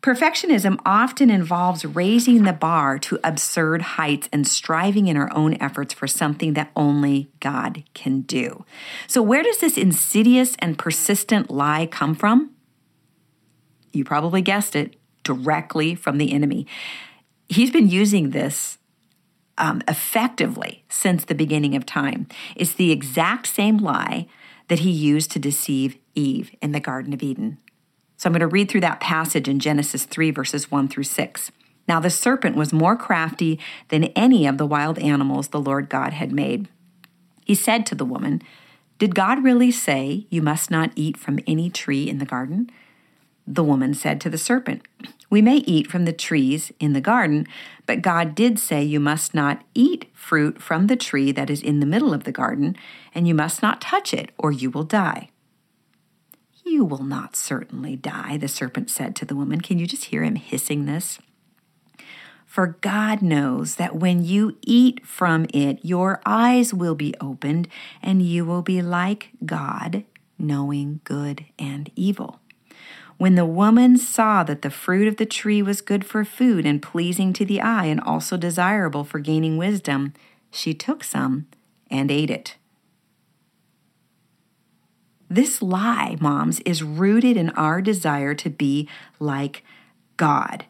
Perfectionism 0.01 0.79
often 0.83 1.29
involves 1.29 1.85
raising 1.85 2.43
the 2.43 2.53
bar 2.53 2.97
to 2.97 3.19
absurd 3.23 3.83
heights 3.83 4.27
and 4.33 4.47
striving 4.47 5.07
in 5.07 5.15
our 5.15 5.31
own 5.31 5.53
efforts 5.61 5.93
for 5.93 6.07
something 6.07 6.53
that 6.53 6.71
only 6.75 7.29
God 7.39 7.83
can 7.93 8.21
do. 8.21 8.65
So, 9.05 9.21
where 9.21 9.43
does 9.43 9.59
this 9.59 9.77
insidious 9.77 10.55
and 10.57 10.77
persistent 10.77 11.51
lie 11.51 11.85
come 11.85 12.15
from? 12.15 12.49
You 13.93 14.03
probably 14.03 14.41
guessed 14.41 14.75
it 14.75 14.95
directly 15.23 15.93
from 15.93 16.17
the 16.17 16.33
enemy. 16.33 16.65
He's 17.47 17.69
been 17.69 17.87
using 17.87 18.31
this 18.31 18.79
um, 19.61 19.81
effectively 19.87 20.83
since 20.89 21.23
the 21.23 21.35
beginning 21.35 21.75
of 21.75 21.85
time. 21.85 22.27
It's 22.55 22.73
the 22.73 22.91
exact 22.91 23.47
same 23.47 23.77
lie 23.77 24.27
that 24.67 24.79
he 24.79 24.89
used 24.89 25.31
to 25.31 25.39
deceive 25.39 25.97
Eve 26.15 26.53
in 26.61 26.73
the 26.73 26.79
Garden 26.79 27.13
of 27.13 27.23
Eden. 27.23 27.59
So 28.17 28.27
I'm 28.27 28.33
going 28.33 28.41
to 28.41 28.47
read 28.47 28.69
through 28.69 28.81
that 28.81 28.99
passage 28.99 29.47
in 29.47 29.59
Genesis 29.59 30.03
3, 30.05 30.31
verses 30.31 30.69
1 30.69 30.87
through 30.87 31.03
6. 31.03 31.51
Now 31.87 31.99
the 31.99 32.09
serpent 32.09 32.55
was 32.55 32.73
more 32.73 32.95
crafty 32.95 33.59
than 33.89 34.05
any 34.15 34.47
of 34.47 34.57
the 34.57 34.65
wild 34.65 34.97
animals 34.99 35.49
the 35.49 35.59
Lord 35.59 35.89
God 35.89 36.13
had 36.13 36.31
made. 36.31 36.67
He 37.45 37.55
said 37.55 37.85
to 37.87 37.95
the 37.95 38.05
woman, 38.05 38.41
Did 38.97 39.15
God 39.15 39.43
really 39.43 39.71
say 39.71 40.25
you 40.29 40.41
must 40.41 40.71
not 40.71 40.91
eat 40.95 41.17
from 41.17 41.39
any 41.45 41.69
tree 41.69 42.09
in 42.09 42.17
the 42.17 42.25
garden? 42.25 42.69
The 43.45 43.63
woman 43.63 43.93
said 43.93 44.21
to 44.21 44.29
the 44.29 44.37
serpent, 44.37 44.83
We 45.31 45.41
may 45.41 45.57
eat 45.59 45.87
from 45.87 46.03
the 46.03 46.11
trees 46.11 46.73
in 46.77 46.91
the 46.91 46.99
garden, 46.99 47.47
but 47.85 48.01
God 48.01 48.35
did 48.35 48.59
say 48.59 48.83
you 48.83 48.99
must 48.99 49.33
not 49.33 49.63
eat 49.73 50.11
fruit 50.13 50.61
from 50.61 50.87
the 50.87 50.97
tree 50.97 51.31
that 51.31 51.49
is 51.49 51.63
in 51.63 51.79
the 51.79 51.85
middle 51.85 52.13
of 52.13 52.25
the 52.25 52.33
garden, 52.33 52.75
and 53.15 53.27
you 53.29 53.33
must 53.33 53.61
not 53.61 53.79
touch 53.79 54.13
it, 54.13 54.31
or 54.37 54.51
you 54.51 54.69
will 54.69 54.83
die. 54.83 55.29
You 56.65 56.83
will 56.83 57.03
not 57.03 57.37
certainly 57.37 57.95
die, 57.95 58.35
the 58.35 58.49
serpent 58.49 58.89
said 58.89 59.15
to 59.15 59.25
the 59.25 59.35
woman. 59.35 59.61
Can 59.61 59.79
you 59.79 59.87
just 59.87 60.05
hear 60.05 60.23
him 60.23 60.35
hissing 60.35 60.85
this? 60.85 61.17
For 62.45 62.77
God 62.81 63.21
knows 63.21 63.75
that 63.75 63.95
when 63.95 64.25
you 64.25 64.57
eat 64.63 65.07
from 65.07 65.47
it, 65.53 65.79
your 65.81 66.21
eyes 66.25 66.73
will 66.73 66.95
be 66.95 67.15
opened, 67.21 67.69
and 68.03 68.21
you 68.21 68.43
will 68.43 68.61
be 68.61 68.81
like 68.81 69.29
God, 69.45 70.03
knowing 70.37 70.99
good 71.05 71.45
and 71.57 71.89
evil. 71.95 72.40
When 73.21 73.35
the 73.35 73.45
woman 73.45 73.97
saw 73.99 74.41
that 74.45 74.63
the 74.63 74.71
fruit 74.71 75.07
of 75.07 75.17
the 75.17 75.27
tree 75.27 75.61
was 75.61 75.79
good 75.81 76.03
for 76.03 76.25
food 76.25 76.65
and 76.65 76.81
pleasing 76.81 77.33
to 77.33 77.45
the 77.45 77.61
eye, 77.61 77.85
and 77.85 78.01
also 78.01 78.35
desirable 78.35 79.03
for 79.03 79.19
gaining 79.19 79.57
wisdom, 79.57 80.13
she 80.49 80.73
took 80.73 81.03
some 81.03 81.45
and 81.91 82.09
ate 82.09 82.31
it. 82.31 82.55
This 85.29 85.61
lie, 85.61 86.17
moms, 86.19 86.61
is 86.61 86.81
rooted 86.81 87.37
in 87.37 87.51
our 87.51 87.79
desire 87.79 88.33
to 88.33 88.49
be 88.49 88.89
like 89.19 89.63
God. 90.17 90.65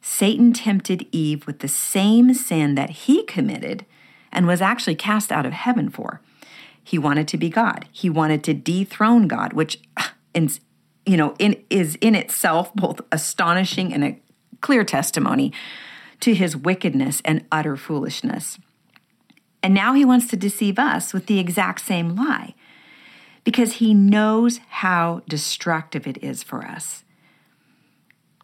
Satan 0.00 0.52
tempted 0.52 1.08
Eve 1.10 1.44
with 1.44 1.58
the 1.58 1.66
same 1.66 2.34
sin 2.34 2.76
that 2.76 2.90
he 2.90 3.24
committed 3.24 3.84
and 4.30 4.46
was 4.46 4.62
actually 4.62 4.94
cast 4.94 5.32
out 5.32 5.44
of 5.44 5.54
heaven 5.54 5.90
for. 5.90 6.20
He 6.84 6.98
wanted 6.98 7.26
to 7.26 7.36
be 7.36 7.50
God. 7.50 7.86
He 7.90 8.08
wanted 8.08 8.44
to 8.44 8.54
dethrone 8.54 9.26
God, 9.26 9.54
which 9.54 9.80
is, 10.34 10.60
you 11.08 11.16
know, 11.16 11.34
in, 11.38 11.56
is 11.70 11.96
in 12.00 12.14
itself 12.14 12.72
both 12.74 13.00
astonishing 13.10 13.94
and 13.94 14.04
a 14.04 14.20
clear 14.60 14.84
testimony 14.84 15.52
to 16.20 16.34
his 16.34 16.56
wickedness 16.56 17.22
and 17.24 17.46
utter 17.50 17.76
foolishness. 17.76 18.58
And 19.62 19.72
now 19.72 19.94
he 19.94 20.04
wants 20.04 20.26
to 20.28 20.36
deceive 20.36 20.78
us 20.78 21.12
with 21.14 21.26
the 21.26 21.38
exact 21.38 21.80
same 21.80 22.14
lie 22.14 22.54
because 23.42 23.74
he 23.74 23.94
knows 23.94 24.58
how 24.68 25.22
destructive 25.28 26.06
it 26.06 26.22
is 26.22 26.42
for 26.42 26.64
us. 26.64 27.04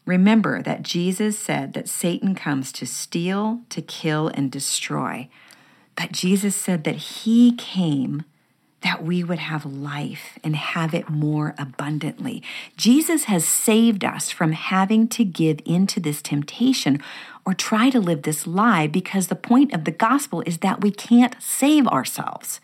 Remember 0.06 0.62
that 0.62 0.82
Jesus 0.82 1.38
said 1.38 1.74
that 1.74 1.88
Satan 1.88 2.34
comes 2.34 2.72
to 2.72 2.86
steal, 2.86 3.60
to 3.68 3.82
kill, 3.82 4.28
and 4.28 4.50
destroy. 4.50 5.28
But 5.96 6.12
Jesus 6.12 6.56
said 6.56 6.84
that 6.84 6.96
he 6.96 7.52
came 7.52 8.24
that 8.84 9.02
we 9.02 9.24
would 9.24 9.38
have 9.38 9.64
life 9.64 10.38
and 10.44 10.54
have 10.54 10.92
it 10.92 11.08
more 11.08 11.54
abundantly. 11.58 12.42
Jesus 12.76 13.24
has 13.24 13.44
saved 13.44 14.04
us 14.04 14.30
from 14.30 14.52
having 14.52 15.08
to 15.08 15.24
give 15.24 15.58
into 15.64 15.98
this 15.98 16.20
temptation 16.20 17.02
or 17.46 17.54
try 17.54 17.88
to 17.88 17.98
live 17.98 18.22
this 18.22 18.46
lie 18.46 18.86
because 18.86 19.28
the 19.28 19.34
point 19.34 19.72
of 19.72 19.84
the 19.84 19.90
gospel 19.90 20.42
is 20.42 20.58
that 20.58 20.82
we 20.82 20.90
can't 20.90 21.34
save 21.40 21.88
ourselves. 21.88 22.60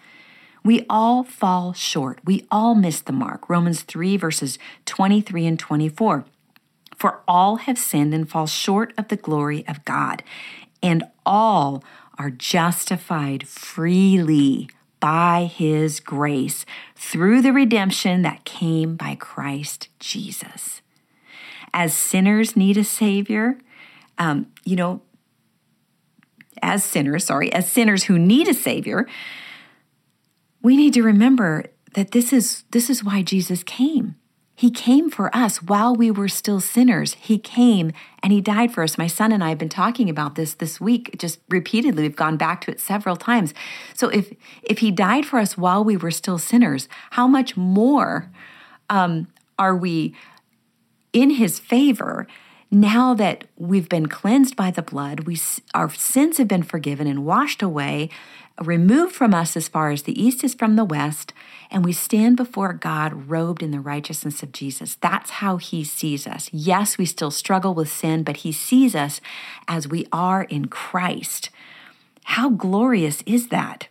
We 0.62 0.84
all 0.90 1.24
fall 1.24 1.72
short. 1.72 2.20
We 2.22 2.46
all 2.50 2.74
miss 2.74 3.00
the 3.00 3.12
mark. 3.12 3.48
Romans 3.48 3.80
3, 3.80 4.18
verses 4.18 4.58
23 4.84 5.46
and 5.46 5.58
24. 5.58 6.26
For 6.98 7.22
all 7.26 7.56
have 7.56 7.78
sinned 7.78 8.12
and 8.12 8.28
fall 8.28 8.46
short 8.46 8.92
of 8.98 9.08
the 9.08 9.16
glory 9.16 9.66
of 9.66 9.82
God, 9.86 10.22
and 10.82 11.02
all 11.24 11.82
are 12.18 12.28
justified 12.28 13.48
freely 13.48 14.68
by 15.00 15.50
his 15.52 15.98
grace 15.98 16.64
through 16.94 17.42
the 17.42 17.52
redemption 17.52 18.22
that 18.22 18.44
came 18.44 18.96
by 18.96 19.14
Christ 19.14 19.88
Jesus. 19.98 20.82
As 21.72 21.94
sinners 21.94 22.56
need 22.56 22.76
a 22.76 22.84
Savior, 22.84 23.58
um, 24.18 24.46
you 24.64 24.76
know, 24.76 25.00
as 26.62 26.84
sinners, 26.84 27.24
sorry, 27.24 27.52
as 27.52 27.70
sinners 27.70 28.04
who 28.04 28.18
need 28.18 28.46
a 28.46 28.54
Savior, 28.54 29.06
we 30.62 30.76
need 30.76 30.92
to 30.94 31.02
remember 31.02 31.64
that 31.94 32.10
this 32.10 32.32
is 32.32 32.64
this 32.70 32.90
is 32.90 33.02
why 33.02 33.22
Jesus 33.22 33.62
came. 33.62 34.16
He 34.60 34.70
came 34.70 35.08
for 35.08 35.34
us 35.34 35.62
while 35.62 35.96
we 35.96 36.10
were 36.10 36.28
still 36.28 36.60
sinners. 36.60 37.14
He 37.14 37.38
came 37.38 37.92
and 38.22 38.30
he 38.30 38.42
died 38.42 38.74
for 38.74 38.82
us. 38.82 38.98
My 38.98 39.06
son 39.06 39.32
and 39.32 39.42
I 39.42 39.48
have 39.48 39.56
been 39.56 39.70
talking 39.70 40.10
about 40.10 40.34
this 40.34 40.52
this 40.52 40.78
week 40.78 41.16
just 41.16 41.40
repeatedly. 41.48 42.02
We've 42.02 42.14
gone 42.14 42.36
back 42.36 42.60
to 42.60 42.70
it 42.70 42.78
several 42.78 43.16
times. 43.16 43.54
So 43.94 44.10
if 44.10 44.34
if 44.62 44.80
he 44.80 44.90
died 44.90 45.24
for 45.24 45.38
us 45.38 45.56
while 45.56 45.82
we 45.82 45.96
were 45.96 46.10
still 46.10 46.36
sinners, 46.36 46.90
how 47.12 47.26
much 47.26 47.56
more 47.56 48.30
um, 48.90 49.28
are 49.58 49.74
we 49.74 50.14
in 51.14 51.30
his 51.30 51.58
favor 51.58 52.26
now 52.70 53.14
that 53.14 53.44
we've 53.56 53.88
been 53.88 54.06
cleansed 54.06 54.56
by 54.56 54.70
the 54.70 54.82
blood? 54.82 55.20
We 55.20 55.38
our 55.74 55.90
sins 55.90 56.38
have 56.38 56.48
been 56.48 56.62
forgiven 56.62 57.06
and 57.06 57.24
washed 57.24 57.62
away 57.62 58.10
removed 58.60 59.14
from 59.14 59.32
us 59.32 59.56
as 59.56 59.68
far 59.68 59.90
as 59.90 60.02
the 60.02 60.20
east 60.20 60.44
is 60.44 60.54
from 60.54 60.76
the 60.76 60.84
west, 60.84 61.32
and 61.70 61.84
we 61.84 61.92
stand 61.92 62.36
before 62.36 62.72
God 62.72 63.28
robed 63.28 63.62
in 63.62 63.70
the 63.70 63.80
righteousness 63.80 64.42
of 64.42 64.52
Jesus. 64.52 64.96
That's 65.00 65.30
how 65.30 65.56
He 65.56 65.82
sees 65.82 66.26
us. 66.26 66.50
Yes, 66.52 66.98
we 66.98 67.06
still 67.06 67.30
struggle 67.30 67.74
with 67.74 67.90
sin, 67.90 68.22
but 68.22 68.38
He 68.38 68.52
sees 68.52 68.94
us 68.94 69.20
as 69.66 69.88
we 69.88 70.06
are 70.12 70.42
in 70.44 70.66
Christ. 70.66 71.50
How 72.24 72.50
glorious 72.50 73.22
is 73.22 73.48
that? 73.48 73.88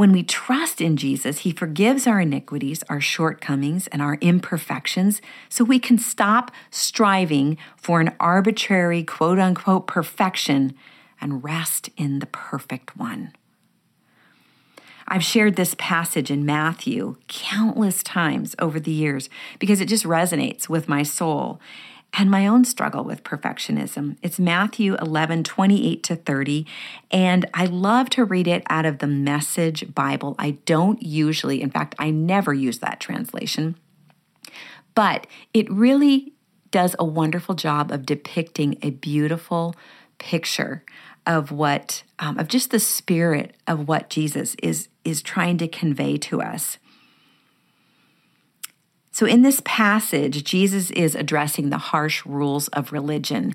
When 0.00 0.12
we 0.12 0.22
trust 0.22 0.80
in 0.80 0.96
Jesus, 0.96 1.40
He 1.40 1.52
forgives 1.52 2.06
our 2.06 2.22
iniquities, 2.22 2.82
our 2.88 3.02
shortcomings, 3.02 3.86
and 3.88 4.00
our 4.00 4.16
imperfections, 4.22 5.20
so 5.50 5.62
we 5.62 5.78
can 5.78 5.98
stop 5.98 6.50
striving 6.70 7.58
for 7.76 8.00
an 8.00 8.14
arbitrary, 8.18 9.04
quote 9.04 9.38
unquote, 9.38 9.86
perfection 9.86 10.72
and 11.20 11.44
rest 11.44 11.90
in 11.98 12.20
the 12.20 12.26
perfect 12.26 12.96
one. 12.96 13.34
I've 15.06 15.22
shared 15.22 15.56
this 15.56 15.74
passage 15.76 16.30
in 16.30 16.46
Matthew 16.46 17.16
countless 17.28 18.02
times 18.02 18.56
over 18.58 18.80
the 18.80 18.90
years 18.90 19.28
because 19.58 19.82
it 19.82 19.86
just 19.90 20.04
resonates 20.04 20.66
with 20.66 20.88
my 20.88 21.02
soul 21.02 21.60
and 22.14 22.30
my 22.30 22.46
own 22.46 22.64
struggle 22.64 23.04
with 23.04 23.22
perfectionism. 23.22 24.16
It's 24.22 24.38
Matthew 24.38 24.96
11, 24.96 25.44
28 25.44 26.02
to 26.04 26.16
30, 26.16 26.66
and 27.10 27.46
I 27.54 27.66
love 27.66 28.10
to 28.10 28.24
read 28.24 28.48
it 28.48 28.62
out 28.68 28.86
of 28.86 28.98
the 28.98 29.06
Message 29.06 29.94
Bible. 29.94 30.34
I 30.38 30.52
don't 30.64 31.02
usually, 31.02 31.62
in 31.62 31.70
fact, 31.70 31.94
I 31.98 32.10
never 32.10 32.52
use 32.52 32.78
that 32.80 33.00
translation, 33.00 33.76
but 34.94 35.26
it 35.54 35.70
really 35.70 36.32
does 36.70 36.94
a 36.98 37.04
wonderful 37.04 37.54
job 37.54 37.90
of 37.90 38.06
depicting 38.06 38.78
a 38.82 38.90
beautiful 38.90 39.74
picture 40.18 40.84
of 41.26 41.50
what 41.50 42.02
um, 42.18 42.38
of 42.38 42.48
just 42.48 42.70
the 42.70 42.80
spirit 42.80 43.54
of 43.66 43.88
what 43.88 44.10
Jesus 44.10 44.56
is 44.62 44.88
is 45.04 45.22
trying 45.22 45.58
to 45.58 45.68
convey 45.68 46.16
to 46.18 46.42
us. 46.42 46.78
So 49.12 49.26
in 49.26 49.42
this 49.42 49.60
passage, 49.64 50.44
Jesus 50.44 50.90
is 50.92 51.14
addressing 51.14 51.70
the 51.70 51.78
harsh 51.78 52.24
rules 52.24 52.68
of 52.68 52.92
religion. 52.92 53.54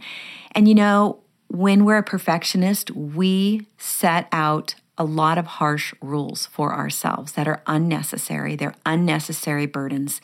And 0.51 0.67
you 0.67 0.75
know, 0.75 1.19
when 1.47 1.85
we're 1.85 1.97
a 1.97 2.03
perfectionist, 2.03 2.91
we 2.91 3.67
set 3.77 4.27
out 4.31 4.75
a 4.97 5.03
lot 5.03 5.37
of 5.37 5.45
harsh 5.45 5.93
rules 6.01 6.45
for 6.47 6.73
ourselves 6.73 7.33
that 7.33 7.47
are 7.47 7.61
unnecessary. 7.67 8.55
They're 8.55 8.75
unnecessary 8.85 9.65
burdens. 9.65 10.21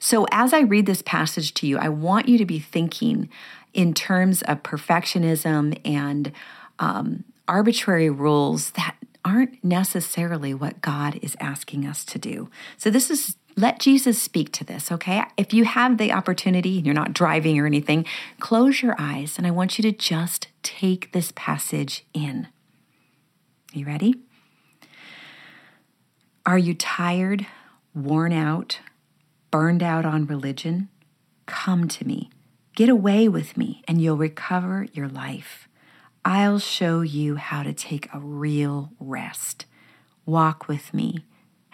So, 0.00 0.26
as 0.32 0.52
I 0.52 0.60
read 0.60 0.86
this 0.86 1.02
passage 1.02 1.52
to 1.54 1.66
you, 1.66 1.78
I 1.78 1.90
want 1.90 2.28
you 2.28 2.38
to 2.38 2.46
be 2.46 2.58
thinking 2.58 3.28
in 3.74 3.92
terms 3.92 4.40
of 4.42 4.62
perfectionism 4.62 5.78
and 5.84 6.32
um, 6.78 7.24
arbitrary 7.46 8.08
rules 8.08 8.70
that 8.70 8.96
aren't 9.24 9.62
necessarily 9.62 10.54
what 10.54 10.80
God 10.80 11.18
is 11.22 11.36
asking 11.40 11.86
us 11.86 12.04
to 12.06 12.18
do. 12.18 12.48
So, 12.78 12.90
this 12.90 13.10
is 13.10 13.36
let 13.56 13.78
Jesus 13.78 14.20
speak 14.20 14.52
to 14.52 14.64
this, 14.64 14.90
okay? 14.90 15.22
If 15.36 15.54
you 15.54 15.64
have 15.64 15.98
the 15.98 16.12
opportunity 16.12 16.76
and 16.76 16.86
you're 16.86 16.94
not 16.94 17.12
driving 17.12 17.58
or 17.58 17.66
anything, 17.66 18.04
close 18.40 18.82
your 18.82 18.96
eyes 18.98 19.38
and 19.38 19.46
I 19.46 19.50
want 19.50 19.78
you 19.78 19.82
to 19.82 19.92
just 19.92 20.48
take 20.62 21.12
this 21.12 21.32
passage 21.36 22.04
in. 22.12 22.48
You 23.72 23.86
ready? 23.86 24.14
Are 26.46 26.58
you 26.58 26.74
tired, 26.74 27.46
worn 27.94 28.32
out, 28.32 28.80
burned 29.50 29.82
out 29.82 30.04
on 30.04 30.26
religion? 30.26 30.88
Come 31.46 31.88
to 31.88 32.06
me. 32.06 32.30
Get 32.74 32.88
away 32.88 33.28
with 33.28 33.56
me, 33.56 33.82
and 33.86 34.02
you'll 34.02 34.16
recover 34.16 34.86
your 34.92 35.08
life. 35.08 35.68
I'll 36.24 36.58
show 36.58 37.02
you 37.02 37.36
how 37.36 37.62
to 37.62 37.72
take 37.72 38.12
a 38.12 38.18
real 38.18 38.90
rest. 38.98 39.66
Walk 40.26 40.66
with 40.66 40.92
me 40.92 41.24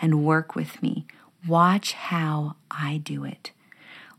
and 0.00 0.24
work 0.24 0.54
with 0.54 0.82
me. 0.82 1.06
Watch 1.46 1.92
how 1.94 2.56
I 2.70 2.98
do 2.98 3.24
it. 3.24 3.52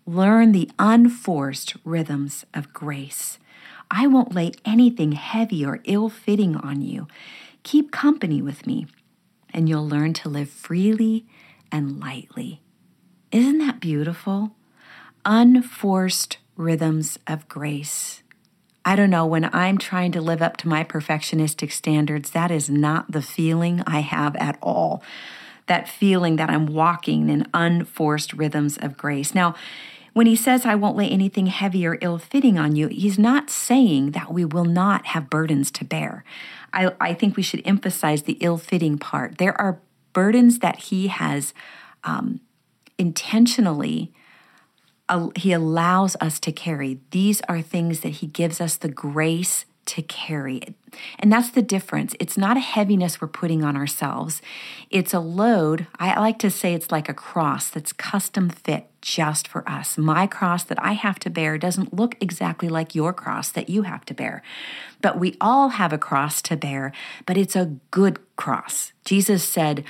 Learn 0.08 0.52
the 0.52 0.70
unforced 0.80 1.76
rhythms 1.86 2.46
of 2.54 2.74
grace. 2.74 3.38
I 3.92 4.08
won't 4.08 4.34
lay 4.34 4.54
anything 4.66 5.12
heavy 5.12 5.66
or 5.66 5.82
ill 5.84 6.10
fitting 6.10 6.56
on 6.56 6.82
you. 6.82 7.08
Keep 7.64 7.92
company 7.92 8.42
with 8.42 8.66
me, 8.66 8.88
and 9.54 9.70
you'll 9.70 9.88
learn 9.88 10.14
to 10.14 10.30
live 10.30 10.50
freely 10.50 11.26
and 11.72 12.00
lightly. 12.00 12.62
Isn't 13.32 13.60
that 13.60 13.80
beautiful? 13.80 14.56
Unforced 15.24 16.38
rhythms 16.56 17.20
of 17.28 17.48
grace. 17.48 18.24
I 18.84 18.96
don't 18.96 19.12
know, 19.12 19.28
when 19.28 19.54
I'm 19.54 19.78
trying 19.78 20.12
to 20.14 20.22
live 20.22 20.42
up 20.42 20.58
to 20.58 20.68
my 20.68 20.84
perfectionistic 20.84 21.72
standards, 21.72 22.32
that 22.32 22.50
is 22.50 22.70
not 22.70 23.12
the 23.12 23.22
feeling 23.22 23.84
I 23.86 24.00
have 24.00 24.36
at 24.38 24.58
all. 24.62 25.04
That 25.72 25.88
feeling 25.88 26.36
that 26.36 26.50
I'm 26.50 26.66
walking 26.66 27.30
in 27.30 27.48
unforced 27.54 28.34
rhythms 28.34 28.78
of 28.78 28.98
grace. 28.98 29.34
Now, 29.34 29.56
when 30.12 30.28
he 30.28 30.36
says, 30.36 30.66
I 30.66 30.76
won't 30.76 30.98
lay 30.98 31.08
anything 31.08 31.46
heavy 31.46 31.88
or 31.88 31.98
ill 32.02 32.18
fitting 32.18 32.60
on 32.60 32.76
you, 32.76 32.90
he's 32.90 33.18
not 33.18 33.50
saying 33.50 34.12
that 34.12 34.34
we 34.34 34.44
will 34.44 34.66
not 34.66 35.06
have 35.06 35.30
burdens 35.30 35.72
to 35.72 35.86
bear. 35.86 36.26
I, 36.74 36.92
I 37.00 37.14
think 37.14 37.38
we 37.38 37.44
should 37.44 37.62
emphasize 37.64 38.24
the 38.24 38.38
ill 38.42 38.58
fitting 38.58 38.98
part. 38.98 39.38
There 39.38 39.60
are 39.62 39.80
burdens 40.12 40.60
that 40.60 40.78
he 40.78 41.08
has 41.08 41.54
um, 42.04 42.42
intentionally 42.98 44.12
he 45.36 45.52
allows 45.52 46.16
us 46.22 46.40
to 46.40 46.52
carry. 46.52 47.00
These 47.12 47.42
are 47.50 47.62
things 47.62 48.02
that 48.02 48.10
he 48.10 48.28
gives 48.28 48.62
us 48.62 48.78
the 48.78 48.88
grace 48.90 49.66
to 49.86 50.02
carry. 50.02 50.58
It. 50.58 50.76
And 51.20 51.32
that's 51.32 51.50
the 51.50 51.62
difference. 51.62 52.16
It's 52.20 52.38
not 52.38 52.58
a 52.58 52.62
heaviness 52.62 53.20
we're 53.20 53.28
putting 53.28 53.64
on 53.64 53.76
ourselves, 53.76 54.42
it's 54.90 55.14
a 55.14 55.20
load. 55.20 55.88
I 56.00 56.20
like 56.20 56.40
to 56.40 56.52
say 56.52 56.74
it's 56.74 56.92
like 56.92 57.10
a 57.10 57.14
cross 57.14 57.70
that's 57.70 57.94
custom 57.94 58.50
fit 58.50 58.88
just 59.02 59.48
for 59.48 59.68
us. 59.68 59.98
My 59.98 60.28
cross 60.28 60.64
that 60.64 60.82
I 60.84 60.94
have 60.94 61.18
to 61.20 61.30
bear 61.30 61.58
doesn't 61.58 61.94
look 61.94 62.16
exactly 62.22 62.70
like 62.70 62.94
your 62.94 63.14
cross 63.14 63.50
that 63.50 63.70
you 63.70 63.84
have 63.84 64.06
to 64.06 64.14
bear. 64.14 64.44
But 65.02 65.20
we 65.20 65.38
all 65.42 65.70
have 65.70 65.92
a 65.92 65.98
cross 65.98 66.42
to 66.44 66.56
bear, 66.56 66.92
but 67.26 67.38
it's 67.38 67.56
a 67.56 67.78
good 67.90 68.20
cross. 68.36 68.94
Jesus 69.06 69.44
said, 69.44 69.84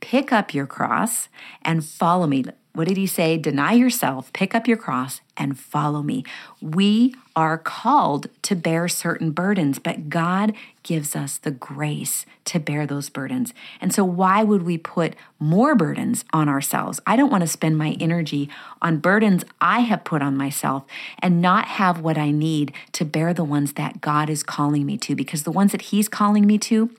Pick 0.00 0.32
up 0.32 0.54
your 0.54 0.66
cross 0.66 1.28
and 1.62 1.84
follow 1.84 2.26
me. 2.26 2.44
What 2.74 2.86
did 2.86 2.96
he 2.96 3.06
say? 3.06 3.36
Deny 3.38 3.72
yourself, 3.72 4.32
pick 4.32 4.54
up 4.54 4.68
your 4.68 4.76
cross, 4.76 5.20
and 5.36 5.58
follow 5.58 6.02
me. 6.02 6.24
We 6.60 7.14
are 7.34 7.58
called 7.58 8.28
to 8.42 8.54
bear 8.54 8.88
certain 8.88 9.30
burdens, 9.30 9.78
but 9.78 10.08
God 10.08 10.54
gives 10.82 11.16
us 11.16 11.38
the 11.38 11.50
grace 11.50 12.24
to 12.44 12.60
bear 12.60 12.86
those 12.86 13.10
burdens. 13.10 13.52
And 13.80 13.92
so, 13.92 14.04
why 14.04 14.44
would 14.44 14.62
we 14.62 14.78
put 14.78 15.14
more 15.38 15.74
burdens 15.74 16.24
on 16.32 16.48
ourselves? 16.48 17.00
I 17.06 17.16
don't 17.16 17.30
want 17.30 17.42
to 17.42 17.48
spend 17.48 17.78
my 17.78 17.96
energy 18.00 18.48
on 18.80 18.98
burdens 18.98 19.44
I 19.60 19.80
have 19.80 20.04
put 20.04 20.22
on 20.22 20.36
myself 20.36 20.84
and 21.18 21.42
not 21.42 21.66
have 21.66 22.00
what 22.00 22.18
I 22.18 22.30
need 22.30 22.72
to 22.92 23.04
bear 23.04 23.34
the 23.34 23.44
ones 23.44 23.72
that 23.74 24.00
God 24.00 24.30
is 24.30 24.42
calling 24.42 24.86
me 24.86 24.98
to, 24.98 25.16
because 25.16 25.42
the 25.42 25.52
ones 25.52 25.72
that 25.72 25.82
He's 25.82 26.08
calling 26.08 26.46
me 26.46 26.58
to, 26.58 26.90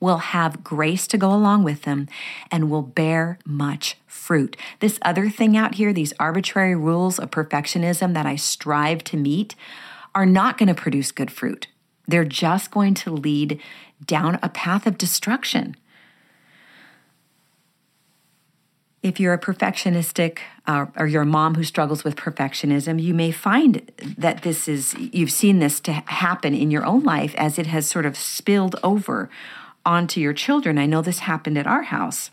will 0.00 0.18
have 0.18 0.62
grace 0.62 1.06
to 1.08 1.18
go 1.18 1.32
along 1.32 1.64
with 1.64 1.82
them 1.82 2.08
and 2.50 2.70
will 2.70 2.82
bear 2.82 3.38
much 3.44 3.96
fruit. 4.06 4.56
This 4.80 4.98
other 5.02 5.28
thing 5.28 5.56
out 5.56 5.74
here, 5.74 5.92
these 5.92 6.12
arbitrary 6.20 6.74
rules 6.74 7.18
of 7.18 7.30
perfectionism 7.30 8.14
that 8.14 8.26
I 8.26 8.36
strive 8.36 9.02
to 9.04 9.16
meet, 9.16 9.54
are 10.14 10.26
not 10.26 10.58
going 10.58 10.68
to 10.68 10.74
produce 10.74 11.12
good 11.12 11.30
fruit. 11.30 11.68
They're 12.06 12.24
just 12.24 12.70
going 12.70 12.94
to 12.94 13.10
lead 13.10 13.60
down 14.04 14.38
a 14.42 14.48
path 14.48 14.86
of 14.86 14.98
destruction. 14.98 15.76
If 19.02 19.20
you're 19.20 19.34
a 19.34 19.38
perfectionistic 19.38 20.38
uh, 20.66 20.86
or 20.96 21.06
you're 21.06 21.22
a 21.22 21.26
mom 21.26 21.54
who 21.54 21.62
struggles 21.62 22.02
with 22.02 22.16
perfectionism, 22.16 23.00
you 23.00 23.14
may 23.14 23.30
find 23.30 23.90
that 24.16 24.42
this 24.42 24.66
is, 24.66 24.94
you've 24.98 25.30
seen 25.30 25.60
this 25.60 25.78
to 25.80 25.92
happen 25.92 26.54
in 26.54 26.70
your 26.70 26.84
own 26.84 27.04
life 27.04 27.34
as 27.36 27.58
it 27.58 27.66
has 27.68 27.88
sort 27.88 28.06
of 28.06 28.16
spilled 28.16 28.76
over 28.82 29.30
onto 29.88 30.20
your 30.20 30.34
children. 30.34 30.76
I 30.76 30.84
know 30.84 31.00
this 31.00 31.20
happened 31.20 31.56
at 31.56 31.66
our 31.66 31.82
house. 31.82 32.30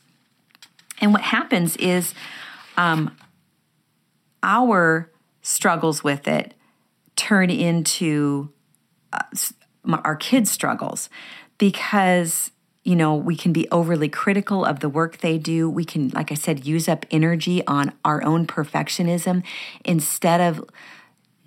And 1.00 1.14
what 1.14 1.22
happens 1.22 1.78
is 1.78 2.14
um, 2.76 3.16
our 4.44 5.10
struggles 5.42 6.04
with 6.04 6.28
it 6.28 6.54
turn 7.16 7.50
into 7.50 8.50
uh, 9.14 9.22
our 10.04 10.18
kids' 10.18 10.52
struggles 10.52 11.10
because 11.58 12.52
you 12.84 12.96
know 12.96 13.16
we 13.16 13.38
can 13.38 13.54
be 13.54 13.70
overly 13.72 14.10
critical 14.10 14.66
of 14.66 14.82
the 14.82 14.90
work 14.90 15.20
they 15.20 15.38
do 15.38 15.70
we 15.70 15.86
can 15.86 16.10
like 16.10 16.32
i 16.32 16.36
said 16.36 16.66
use 16.66 16.90
up 16.90 17.06
energy 17.10 17.66
on 17.66 17.94
our 18.04 18.24
own 18.24 18.46
perfectionism 18.46 19.44
instead 19.84 20.42
of 20.42 20.64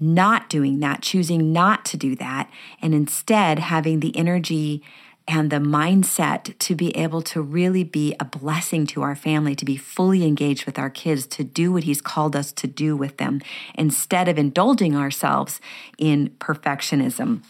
not 0.01 0.49
doing 0.49 0.81
that 0.81 1.03
choosing 1.03 1.53
not 1.53 1.85
to 1.85 1.97
do 1.97 2.17
that 2.17 2.51
and 2.81 2.95
instead 2.95 3.59
having 3.59 4.01
the 4.01 4.17
energy 4.17 4.83
and 5.29 5.51
the 5.51 5.57
mindset 5.57 6.59
to 6.59 6.75
be 6.75 6.97
able 6.97 7.21
to 7.21 7.43
really 7.43 7.85
be 7.85 8.17
a 8.19 8.25
blessing 8.25 8.87
to 8.87 9.03
our 9.03 9.15
family, 9.15 9.55
to 9.55 9.67
be 9.67 9.77
fully 9.77 10.27
engaged 10.27 10.65
with 10.65 10.79
our 10.79 10.89
kids, 10.89 11.27
to 11.27 11.45
do 11.45 11.71
what 11.71 11.85
He's 11.85 12.01
called 12.01 12.35
us 12.35 12.51
to 12.53 12.67
do 12.67 12.97
with 12.97 13.19
them, 13.19 13.43
instead 13.75 14.27
of 14.27 14.39
indulging 14.39 14.97
ourselves 14.97 15.61
in 15.99 16.31
perfectionism. 16.41 17.43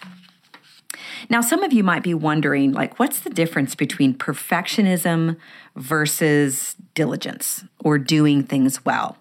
Now, 1.31 1.41
some 1.41 1.63
of 1.63 1.73
you 1.73 1.85
might 1.85 2.03
be 2.03 2.15
wondering, 2.15 2.73
like, 2.73 2.99
what's 2.99 3.21
the 3.21 3.31
difference 3.31 3.77
between 3.77 4.15
perfectionism 4.15 5.37
versus 5.77 6.75
diligence 6.95 7.65
or 7.79 7.99
doing 7.99 8.43
things 8.43 8.85
well? 8.85 9.17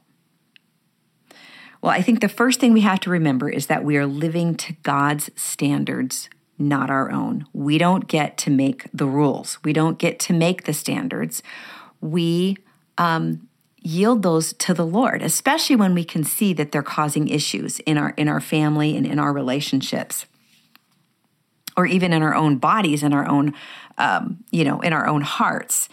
Well, 1.81 1.91
I 1.91 2.01
think 2.01 2.21
the 2.21 2.29
first 2.29 2.59
thing 2.59 2.73
we 2.73 2.81
have 2.81 2.99
to 3.01 3.11
remember 3.11 3.49
is 3.49 3.67
that 3.67 3.83
we 3.83 3.97
are 3.97 4.07
living 4.07 4.55
to 4.55 4.73
God's 4.81 5.29
standards 5.35 6.29
not 6.59 6.89
our 6.89 7.11
own. 7.11 7.45
We 7.53 7.77
don't 7.77 8.07
get 8.07 8.37
to 8.39 8.49
make 8.49 8.87
the 8.93 9.05
rules, 9.05 9.57
we 9.63 9.73
don't 9.73 9.97
get 9.97 10.19
to 10.21 10.33
make 10.33 10.63
the 10.63 10.73
standards. 10.73 11.43
We 11.99 12.57
um, 12.97 13.47
yield 13.81 14.21
those 14.21 14.53
to 14.53 14.73
the 14.73 14.85
Lord, 14.85 15.21
especially 15.21 15.75
when 15.75 15.93
we 15.93 16.03
can 16.03 16.23
see 16.23 16.53
that 16.53 16.71
they're 16.71 16.83
causing 16.83 17.27
issues 17.27 17.79
in 17.81 17.97
our 17.97 18.11
in 18.11 18.27
our 18.27 18.41
family 18.41 18.95
and 18.97 19.05
in 19.05 19.19
our 19.19 19.33
relationships, 19.33 20.25
or 21.75 21.85
even 21.85 22.13
in 22.13 22.21
our 22.21 22.35
own 22.35 22.57
bodies, 22.57 23.03
in 23.03 23.13
our 23.13 23.27
own, 23.27 23.53
um, 23.97 24.43
you 24.51 24.63
know, 24.63 24.79
in 24.81 24.93
our 24.93 25.07
own 25.07 25.21
hearts. 25.21 25.89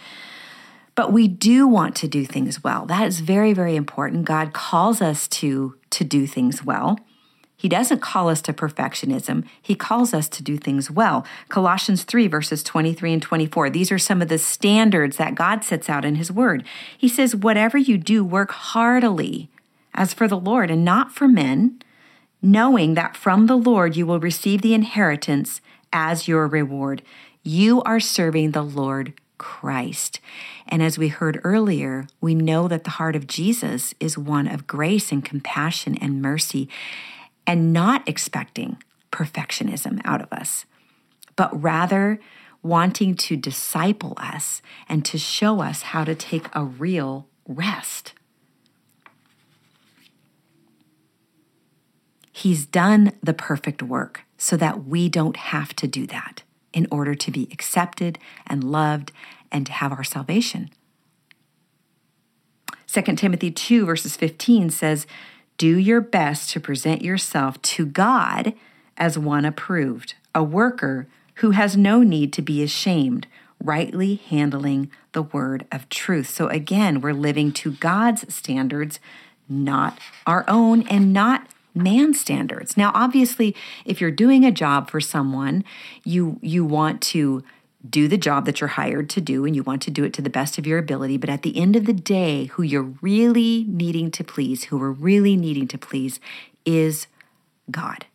But 0.94 1.12
we 1.12 1.26
do 1.26 1.66
want 1.66 1.96
to 1.96 2.08
do 2.08 2.24
things 2.24 2.62
well. 2.62 2.86
That 2.86 3.06
is 3.06 3.20
very, 3.20 3.52
very 3.52 3.74
important. 3.74 4.24
God 4.24 4.52
calls 4.52 5.00
us 5.00 5.26
to 5.28 5.76
to 5.90 6.04
do 6.04 6.26
things 6.26 6.64
well. 6.64 6.98
He 7.64 7.70
doesn't 7.70 8.02
call 8.02 8.28
us 8.28 8.42
to 8.42 8.52
perfectionism. 8.52 9.46
He 9.62 9.74
calls 9.74 10.12
us 10.12 10.28
to 10.28 10.42
do 10.42 10.58
things 10.58 10.90
well. 10.90 11.24
Colossians 11.48 12.04
3, 12.04 12.26
verses 12.26 12.62
23 12.62 13.14
and 13.14 13.22
24. 13.22 13.70
These 13.70 13.90
are 13.90 13.98
some 13.98 14.20
of 14.20 14.28
the 14.28 14.36
standards 14.36 15.16
that 15.16 15.34
God 15.34 15.64
sets 15.64 15.88
out 15.88 16.04
in 16.04 16.16
His 16.16 16.30
Word. 16.30 16.62
He 16.98 17.08
says, 17.08 17.34
Whatever 17.34 17.78
you 17.78 17.96
do, 17.96 18.22
work 18.22 18.50
heartily 18.50 19.48
as 19.94 20.12
for 20.12 20.28
the 20.28 20.36
Lord 20.36 20.70
and 20.70 20.84
not 20.84 21.12
for 21.12 21.26
men, 21.26 21.80
knowing 22.42 22.92
that 22.96 23.16
from 23.16 23.46
the 23.46 23.56
Lord 23.56 23.96
you 23.96 24.04
will 24.04 24.20
receive 24.20 24.60
the 24.60 24.74
inheritance 24.74 25.62
as 25.90 26.28
your 26.28 26.46
reward. 26.46 27.00
You 27.42 27.80
are 27.84 27.98
serving 27.98 28.50
the 28.50 28.60
Lord 28.60 29.14
Christ. 29.38 30.20
And 30.68 30.82
as 30.82 30.98
we 30.98 31.08
heard 31.08 31.40
earlier, 31.42 32.08
we 32.20 32.34
know 32.34 32.68
that 32.68 32.84
the 32.84 32.90
heart 32.90 33.16
of 33.16 33.26
Jesus 33.26 33.94
is 34.00 34.18
one 34.18 34.48
of 34.48 34.66
grace 34.66 35.10
and 35.10 35.24
compassion 35.24 35.96
and 35.96 36.20
mercy 36.20 36.68
and 37.46 37.72
not 37.72 38.08
expecting 38.08 38.82
perfectionism 39.12 40.00
out 40.04 40.20
of 40.20 40.32
us, 40.32 40.64
but 41.36 41.62
rather 41.62 42.18
wanting 42.62 43.14
to 43.14 43.36
disciple 43.36 44.14
us 44.16 44.62
and 44.88 45.04
to 45.04 45.18
show 45.18 45.60
us 45.60 45.82
how 45.82 46.02
to 46.04 46.14
take 46.14 46.46
a 46.54 46.64
real 46.64 47.28
rest. 47.46 48.14
He's 52.32 52.66
done 52.66 53.12
the 53.22 53.34
perfect 53.34 53.82
work 53.82 54.22
so 54.38 54.56
that 54.56 54.84
we 54.84 55.08
don't 55.08 55.36
have 55.36 55.76
to 55.76 55.86
do 55.86 56.06
that 56.08 56.42
in 56.72 56.88
order 56.90 57.14
to 57.14 57.30
be 57.30 57.48
accepted 57.52 58.18
and 58.46 58.64
loved 58.64 59.12
and 59.52 59.66
to 59.66 59.72
have 59.72 59.92
our 59.92 60.02
salvation. 60.02 60.70
2 62.88 63.02
Timothy 63.16 63.50
2, 63.50 63.86
verses 63.86 64.16
15 64.16 64.70
says, 64.70 65.06
Do 65.56 65.76
your 65.76 66.00
best 66.00 66.50
to 66.50 66.60
present 66.60 67.02
yourself 67.02 67.60
to 67.62 67.86
God 67.86 68.54
as 68.96 69.18
one 69.18 69.44
approved, 69.44 70.14
a 70.34 70.42
worker 70.42 71.06
who 71.36 71.50
has 71.52 71.76
no 71.76 72.02
need 72.02 72.32
to 72.32 72.42
be 72.42 72.62
ashamed, 72.62 73.26
rightly 73.62 74.16
handling 74.16 74.90
the 75.12 75.22
word 75.22 75.66
of 75.72 75.88
truth. 75.88 76.28
So 76.28 76.48
again, 76.48 77.00
we're 77.00 77.12
living 77.12 77.52
to 77.52 77.72
God's 77.72 78.32
standards, 78.32 79.00
not 79.48 79.98
our 80.26 80.44
own, 80.48 80.86
and 80.88 81.12
not 81.12 81.48
man 81.74 82.14
standards. 82.14 82.76
Now, 82.76 82.92
obviously, 82.94 83.54
if 83.84 84.00
you're 84.00 84.10
doing 84.10 84.44
a 84.44 84.52
job 84.52 84.90
for 84.90 85.00
someone, 85.00 85.64
you 86.04 86.38
you 86.40 86.64
want 86.64 87.00
to 87.02 87.42
do 87.88 88.08
the 88.08 88.16
job 88.16 88.46
that 88.46 88.60
you're 88.60 88.68
hired 88.68 89.10
to 89.10 89.20
do 89.20 89.44
and 89.44 89.54
you 89.54 89.62
want 89.62 89.82
to 89.82 89.90
do 89.90 90.04
it 90.04 90.12
to 90.14 90.22
the 90.22 90.30
best 90.30 90.58
of 90.58 90.66
your 90.66 90.78
ability. 90.78 91.16
But 91.16 91.30
at 91.30 91.42
the 91.42 91.56
end 91.56 91.76
of 91.76 91.86
the 91.86 91.92
day, 91.92 92.46
who 92.46 92.62
you're 92.62 92.94
really 93.02 93.64
needing 93.68 94.10
to 94.12 94.24
please, 94.24 94.64
who 94.64 94.78
we're 94.78 94.90
really 94.90 95.36
needing 95.36 95.68
to 95.68 95.78
please, 95.78 96.18
is 96.64 97.06
God. 97.70 98.06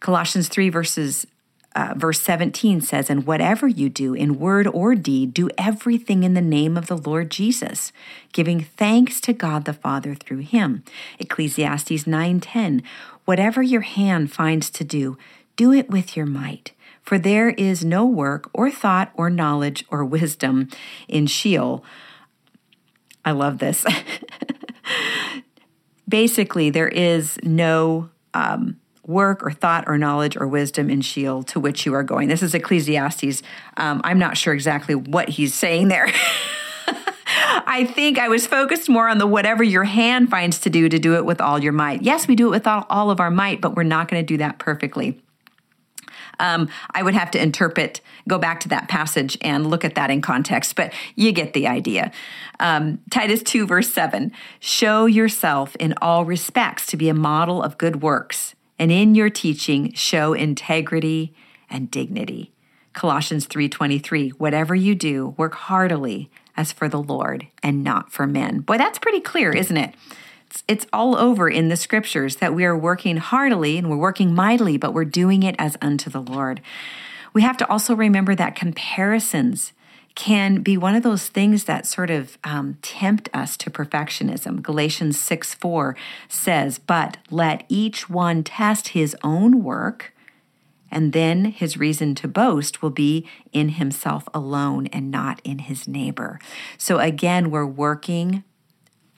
Colossians 0.00 0.48
3, 0.48 0.68
verses 0.68 1.26
uh, 1.74 1.94
verse 1.96 2.20
17 2.20 2.80
says, 2.80 3.08
And 3.08 3.26
whatever 3.26 3.66
you 3.66 3.88
do 3.88 4.14
in 4.14 4.38
word 4.38 4.66
or 4.66 4.94
deed, 4.94 5.32
do 5.32 5.48
everything 5.56 6.22
in 6.22 6.34
the 6.34 6.40
name 6.40 6.76
of 6.76 6.86
the 6.86 6.96
Lord 6.96 7.30
Jesus, 7.30 7.92
giving 8.32 8.60
thanks 8.60 9.20
to 9.22 9.32
God 9.32 9.64
the 9.64 9.72
Father 9.72 10.14
through 10.14 10.38
him. 10.38 10.84
Ecclesiastes 11.18 12.04
9:10, 12.06 12.82
Whatever 13.24 13.62
your 13.62 13.82
hand 13.82 14.32
finds 14.32 14.68
to 14.70 14.84
do, 14.84 15.16
do 15.56 15.72
it 15.72 15.88
with 15.88 16.16
your 16.16 16.26
might. 16.26 16.72
For 17.02 17.18
there 17.18 17.50
is 17.50 17.84
no 17.84 18.06
work 18.06 18.48
or 18.54 18.70
thought 18.70 19.10
or 19.14 19.28
knowledge 19.28 19.84
or 19.90 20.04
wisdom 20.04 20.68
in 21.08 21.26
Sheol. 21.26 21.84
I 23.24 23.32
love 23.32 23.58
this. 23.58 23.84
Basically, 26.08 26.70
there 26.70 26.88
is 26.88 27.38
no 27.42 28.10
um, 28.34 28.78
work 29.06 29.44
or 29.44 29.50
thought 29.50 29.84
or 29.86 29.98
knowledge 29.98 30.36
or 30.36 30.46
wisdom 30.46 30.90
in 30.90 31.00
Sheol 31.00 31.42
to 31.44 31.60
which 31.60 31.86
you 31.86 31.94
are 31.94 32.02
going. 32.02 32.28
This 32.28 32.42
is 32.42 32.54
Ecclesiastes. 32.54 33.42
Um, 33.76 34.00
I'm 34.04 34.18
not 34.18 34.36
sure 34.36 34.54
exactly 34.54 34.94
what 34.94 35.28
he's 35.28 35.54
saying 35.54 35.88
there. 35.88 36.10
I 37.64 37.84
think 37.84 38.18
I 38.18 38.28
was 38.28 38.46
focused 38.46 38.88
more 38.88 39.08
on 39.08 39.18
the 39.18 39.26
whatever 39.26 39.62
your 39.62 39.84
hand 39.84 40.30
finds 40.30 40.58
to 40.60 40.70
do, 40.70 40.88
to 40.88 40.98
do 40.98 41.16
it 41.16 41.24
with 41.24 41.40
all 41.40 41.62
your 41.62 41.72
might. 41.72 42.02
Yes, 42.02 42.28
we 42.28 42.36
do 42.36 42.48
it 42.48 42.50
with 42.50 42.66
all, 42.66 42.86
all 42.90 43.10
of 43.10 43.20
our 43.20 43.30
might, 43.30 43.60
but 43.60 43.74
we're 43.74 43.82
not 43.82 44.08
going 44.08 44.22
to 44.22 44.26
do 44.26 44.36
that 44.38 44.58
perfectly. 44.58 45.20
Um, 46.40 46.68
I 46.92 47.02
would 47.02 47.14
have 47.14 47.30
to 47.32 47.42
interpret, 47.42 48.00
go 48.28 48.38
back 48.38 48.60
to 48.60 48.68
that 48.68 48.88
passage 48.88 49.38
and 49.40 49.68
look 49.68 49.84
at 49.84 49.94
that 49.94 50.10
in 50.10 50.20
context, 50.20 50.76
but 50.76 50.92
you 51.14 51.32
get 51.32 51.52
the 51.52 51.66
idea. 51.66 52.12
Um, 52.60 53.00
Titus 53.10 53.42
2, 53.42 53.66
verse 53.66 53.92
7 53.92 54.32
Show 54.60 55.06
yourself 55.06 55.76
in 55.76 55.94
all 56.00 56.24
respects 56.24 56.86
to 56.86 56.96
be 56.96 57.08
a 57.08 57.14
model 57.14 57.62
of 57.62 57.78
good 57.78 58.02
works 58.02 58.54
and 58.78 58.90
in 58.90 59.14
your 59.14 59.30
teaching 59.30 59.92
show 59.94 60.32
integrity 60.32 61.34
and 61.70 61.90
dignity. 61.90 62.52
Colossians 62.92 63.46
3:23 63.46 64.30
Whatever 64.30 64.74
you 64.74 64.94
do, 64.94 65.34
work 65.36 65.54
heartily 65.54 66.30
as 66.56 66.72
for 66.72 66.88
the 66.88 67.02
Lord 67.02 67.46
and 67.62 67.82
not 67.82 68.12
for 68.12 68.26
men. 68.26 68.60
Boy, 68.60 68.78
that's 68.78 68.98
pretty 68.98 69.20
clear, 69.20 69.52
isn't 69.52 69.76
it? 69.76 69.94
It's, 70.52 70.64
it's 70.68 70.86
all 70.92 71.16
over 71.16 71.48
in 71.48 71.70
the 71.70 71.78
scriptures 71.78 72.36
that 72.36 72.52
we 72.52 72.66
are 72.66 72.76
working 72.76 73.16
heartily 73.16 73.78
and 73.78 73.88
we're 73.88 73.96
working 73.96 74.34
mightily, 74.34 74.76
but 74.76 74.92
we're 74.92 75.06
doing 75.06 75.42
it 75.42 75.54
as 75.58 75.78
unto 75.80 76.10
the 76.10 76.20
Lord. 76.20 76.60
We 77.32 77.40
have 77.40 77.56
to 77.56 77.70
also 77.70 77.96
remember 77.96 78.34
that 78.34 78.54
comparisons 78.54 79.72
can 80.14 80.60
be 80.60 80.76
one 80.76 80.94
of 80.94 81.02
those 81.02 81.28
things 81.28 81.64
that 81.64 81.86
sort 81.86 82.10
of 82.10 82.36
um, 82.44 82.76
tempt 82.82 83.30
us 83.32 83.56
to 83.56 83.70
perfectionism. 83.70 84.60
Galatians 84.60 85.18
6 85.18 85.54
4 85.54 85.96
says, 86.28 86.78
But 86.78 87.16
let 87.30 87.64
each 87.70 88.10
one 88.10 88.44
test 88.44 88.88
his 88.88 89.16
own 89.24 89.64
work, 89.64 90.12
and 90.90 91.14
then 91.14 91.46
his 91.46 91.78
reason 91.78 92.14
to 92.16 92.28
boast 92.28 92.82
will 92.82 92.90
be 92.90 93.26
in 93.54 93.70
himself 93.70 94.28
alone 94.34 94.86
and 94.88 95.10
not 95.10 95.40
in 95.44 95.60
his 95.60 95.88
neighbor. 95.88 96.38
So 96.76 96.98
again, 96.98 97.50
we're 97.50 97.64
working 97.64 98.44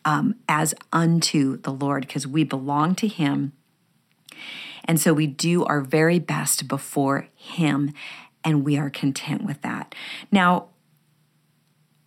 um, 0.05 0.37
as 0.49 0.75
unto 0.93 1.57
the 1.59 1.73
Lord 1.73 2.07
because 2.07 2.27
we 2.27 2.45
belong 2.45 2.95
to 2.97 3.09
him. 3.09 3.53
And 4.85 5.01
so 5.01 5.15
we 5.15 5.27
do 5.27 5.65
our 5.65 5.81
very 5.81 6.19
best 6.19 6.69
before 6.69 7.29
him 7.35 7.93
and 8.45 8.65
we 8.65 8.77
are 8.77 8.91
content 8.91 9.45
with 9.45 9.63
that. 9.63 9.95
Now, 10.31 10.69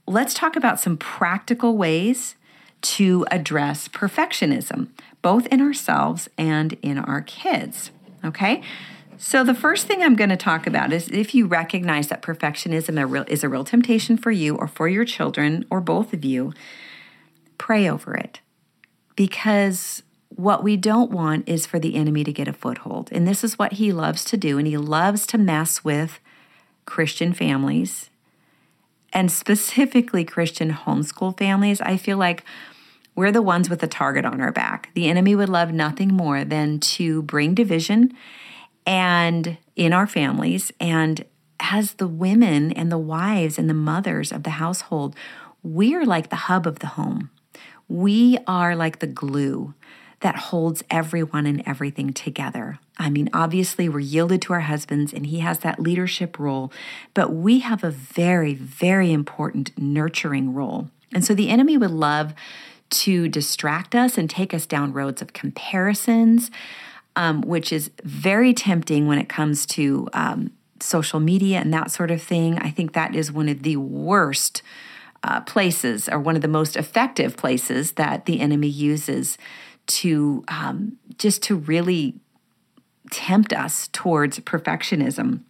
let's 0.06 0.34
talk 0.34 0.56
about 0.56 0.80
some 0.80 0.98
practical 0.98 1.76
ways 1.76 2.36
to 2.80 3.26
address 3.32 3.88
perfectionism, 3.88 4.90
both 5.22 5.48
in 5.48 5.62
ourselves 5.62 6.30
and 6.38 6.74
in 6.82 7.00
our 7.00 7.22
kids. 7.22 7.92
Okay? 8.24 8.62
So, 9.20 9.44
the 9.44 9.56
first 9.56 9.88
thing 9.88 10.04
I'm 10.04 10.16
going 10.16 10.30
to 10.30 10.38
talk 10.38 10.68
about 10.68 10.94
is 10.94 11.10
if 11.10 11.34
you 11.34 11.48
recognize 11.48 12.08
that 12.10 12.22
perfectionism 12.22 13.28
is 13.28 13.44
a 13.44 13.50
real 13.50 13.64
temptation 13.64 14.16
for 14.16 14.30
you 14.30 14.56
or 14.56 14.68
for 14.68 14.88
your 14.88 15.06
children 15.06 15.66
or 15.72 15.82
both 15.82 16.14
of 16.14 16.24
you, 16.24 16.54
pray 17.58 17.90
over 17.90 18.16
it. 18.16 18.40
Because 19.16 20.04
what 20.30 20.64
we 20.64 20.78
don't 20.78 21.12
want 21.12 21.48
is 21.50 21.66
for 21.66 21.80
the 21.80 21.96
enemy 21.96 22.24
to 22.24 22.32
get 22.32 22.48
a 22.48 22.54
foothold. 22.54 23.10
And 23.12 23.28
this 23.28 23.44
is 23.44 23.58
what 23.58 23.74
he 23.74 23.92
loves 23.92 24.24
to 24.26 24.38
do. 24.38 24.58
And 24.58 24.68
he 24.68 24.78
loves 24.78 25.26
to 25.28 25.38
mess 25.38 25.84
with 25.84 26.20
Christian 26.86 27.34
families 27.34 28.10
and 29.14 29.32
specifically 29.32 30.24
Christian 30.24 30.72
homeschool 30.74 31.38
families, 31.38 31.82
I 31.82 31.98
feel 31.98 32.18
like 32.18 32.44
we're 33.16 33.32
the 33.32 33.42
ones 33.42 33.70
with 33.70 33.80
the 33.80 33.88
target 33.88 34.26
on 34.26 34.42
our 34.42 34.52
back. 34.52 34.90
The 34.94 35.10
enemy 35.10 35.36
would 35.36 35.50
love 35.50 35.72
nothing 35.72 36.10
more 36.10 36.44
than 36.44 36.80
to 36.80 37.24
bring 37.24 37.56
division 37.56 38.14
and 38.86 39.58
in 39.76 39.92
our 39.92 40.08
families 40.08 40.72
and 40.80 41.26
as 41.60 41.94
the 41.94 42.08
women 42.08 42.72
and 42.72 42.92
the 42.92 42.98
wives 42.98 43.58
and 43.58 43.68
the 43.68 43.74
mothers 43.74 44.32
of 44.32 44.44
the 44.44 44.52
household, 44.52 45.16
we're 45.64 46.06
like 46.06 46.30
the 46.30 46.36
hub 46.36 46.68
of 46.68 46.80
the 46.80 46.88
home. 46.88 47.32
We 47.88 48.38
are 48.48 48.76
like 48.76 49.00
the 49.00 49.08
glue 49.08 49.74
that 50.22 50.36
holds 50.36 50.84
everyone 50.90 51.46
and 51.46 51.62
everything 51.66 52.12
together. 52.12 52.80
I 52.98 53.10
mean, 53.10 53.30
obviously, 53.34 53.88
we're 53.88 54.00
yielded 54.00 54.42
to 54.44 54.54
our 54.54 54.62
husbands 54.62 55.14
and 55.14 55.28
he 55.28 55.40
has 55.40 55.60
that 55.60 55.80
leadership 55.80 56.40
role, 56.40 56.72
but 57.14 57.34
we 57.34 57.60
have 57.60 57.84
a 57.84 57.92
very, 57.92 58.56
very 58.56 59.12
important 59.12 59.78
nurturing 59.78 60.54
role. 60.54 60.90
And 61.14 61.24
so 61.24 61.34
the 61.34 61.50
enemy 61.50 61.78
would 61.78 61.92
love 61.92 62.34
to 62.90 63.28
distract 63.28 63.94
us 63.94 64.18
and 64.18 64.30
take 64.30 64.54
us 64.54 64.66
down 64.66 64.94
roads 64.94 65.22
of 65.22 65.34
comparisons, 65.34 66.50
um, 67.16 67.42
which 67.42 67.72
is 67.72 67.92
very 68.04 68.54
tempting 68.54 69.08
when 69.08 69.20
it 69.20 69.30
comes 69.30 69.66
to 69.68 70.08
um, 70.14 70.52
social 70.80 71.20
media 71.20 71.60
and 71.60 71.74
that 71.74 71.92
sort 71.92 72.12
of 72.12 72.22
thing. 72.22 72.58
I 72.60 72.72
think 72.72 72.94
that 72.94 73.16
is 73.16 73.32
one 73.32 73.50
of 73.50 73.64
the 73.64 73.78
worst. 73.78 74.62
Uh, 75.24 75.42
places, 75.42 76.08
or 76.08 76.20
one 76.20 76.36
of 76.36 76.42
the 76.42 76.48
most 76.48 76.78
effective 76.78 77.36
places 77.36 77.94
that 77.94 78.26
the 78.26 78.40
enemy 78.40 78.68
uses 78.68 79.38
to 79.88 80.44
um, 80.48 80.98
just 81.18 81.42
to 81.44 81.56
really 81.56 82.14
tempt 83.12 83.52
us 83.52 83.90
towards 83.92 84.40
perfectionism. 84.40 85.42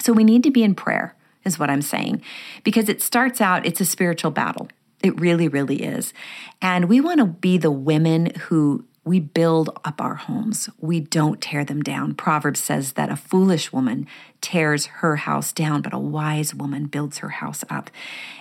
So 0.00 0.12
we 0.12 0.24
need 0.24 0.42
to 0.44 0.50
be 0.50 0.62
in 0.62 0.74
prayer, 0.74 1.14
is 1.44 1.58
what 1.58 1.70
I'm 1.70 1.82
saying, 1.82 2.22
because 2.64 2.88
it 2.88 3.02
starts 3.02 3.40
out, 3.40 3.66
it's 3.66 3.80
a 3.80 3.84
spiritual 3.84 4.32
battle. 4.32 4.68
It 5.02 5.20
really, 5.20 5.48
really 5.48 5.82
is. 5.82 6.12
And 6.60 6.88
we 6.88 7.00
want 7.00 7.20
to 7.20 7.26
be 7.26 7.58
the 7.58 7.70
women 7.70 8.32
who 8.48 8.84
we 9.04 9.18
build 9.18 9.70
up 9.84 10.00
our 10.00 10.14
homes. 10.14 10.68
We 10.78 11.00
don't 11.00 11.40
tear 11.40 11.64
them 11.64 11.82
down. 11.82 12.14
Proverbs 12.14 12.60
says 12.60 12.92
that 12.92 13.10
a 13.10 13.16
foolish 13.16 13.72
woman 13.72 14.06
tears 14.40 14.86
her 14.86 15.16
house 15.16 15.52
down, 15.52 15.80
but 15.80 15.94
a 15.94 15.98
wise 15.98 16.54
woman 16.54 16.86
builds 16.86 17.18
her 17.18 17.30
house 17.30 17.64
up. 17.70 17.90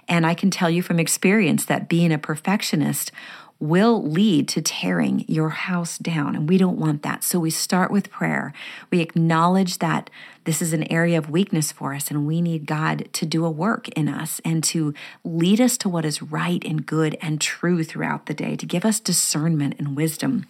And 0.08 0.26
I 0.26 0.34
can 0.34 0.52
tell 0.52 0.70
you 0.70 0.82
from 0.82 1.00
experience 1.00 1.66
that 1.66 1.88
being 1.88 2.12
a 2.12 2.18
perfectionist 2.18 3.12
will 3.60 4.02
lead 4.02 4.48
to 4.48 4.62
tearing 4.62 5.26
your 5.28 5.50
house 5.50 5.98
down. 5.98 6.36
And 6.36 6.48
we 6.48 6.58
don't 6.58 6.80
want 6.80 7.04
that. 7.04 7.24
So 7.24 7.40
we 7.40 7.50
start 7.50 7.92
with 7.92 8.10
prayer. 8.10 8.54
We 8.90 9.02
acknowledge 9.02 9.80
that 9.80 10.10
this 10.46 10.62
is 10.62 10.72
an 10.72 10.90
area 10.92 11.18
of 11.18 11.30
weakness 11.30 11.72
for 11.72 11.94
us, 11.94 12.10
and 12.10 12.26
we 12.26 12.42
need 12.42 12.66
God 12.66 13.10
to 13.14 13.26
do 13.26 13.46
a 13.46 13.52
work 13.52 13.90
in 13.90 14.08
us 14.08 14.40
and 14.46 14.64
to 14.66 14.94
lead 15.24 15.60
us 15.62 15.78
to 15.80 15.90
what 15.90 16.06
is 16.06 16.22
right 16.22 16.64
and 16.64 16.86
good 16.86 17.18
and 17.22 17.40
true 17.40 17.84
throughout 17.84 18.26
the 18.26 18.34
day, 18.34 18.56
to 18.56 18.66
give 18.66 18.86
us 18.86 19.00
discernment 19.00 19.76
and 19.78 19.96
wisdom. 19.96 20.46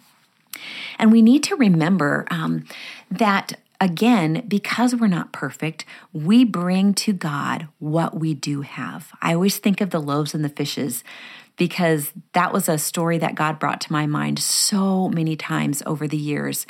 And 0.98 1.12
we 1.12 1.20
need 1.20 1.42
to 1.44 1.56
remember 1.56 2.26
um, 2.30 2.64
that 3.10 3.58
again, 3.80 4.44
because 4.46 4.94
we're 4.94 5.06
not 5.06 5.32
perfect, 5.32 5.84
we 6.12 6.44
bring 6.44 6.92
to 6.92 7.12
God 7.12 7.66
what 7.78 8.18
we 8.18 8.34
do 8.34 8.60
have. 8.60 9.10
I 9.22 9.32
always 9.34 9.58
think 9.58 9.80
of 9.80 9.90
the 9.90 10.00
loaves 10.00 10.34
and 10.34 10.44
the 10.44 10.50
fishes 10.50 11.02
because 11.60 12.14
that 12.32 12.54
was 12.54 12.70
a 12.70 12.78
story 12.78 13.18
that 13.18 13.34
God 13.34 13.58
brought 13.58 13.82
to 13.82 13.92
my 13.92 14.06
mind 14.06 14.38
so 14.38 15.10
many 15.10 15.36
times 15.36 15.82
over 15.84 16.08
the 16.08 16.16
years 16.16 16.66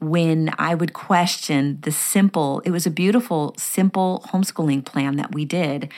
when 0.00 0.52
I 0.58 0.74
would 0.74 0.92
question 0.92 1.78
the 1.82 1.92
simple, 1.92 2.60
it 2.64 2.72
was 2.72 2.84
a 2.84 2.90
beautiful, 2.90 3.54
simple 3.56 4.24
homeschooling 4.30 4.84
plan 4.84 5.14
that 5.18 5.32
we 5.32 5.44
did 5.44 5.88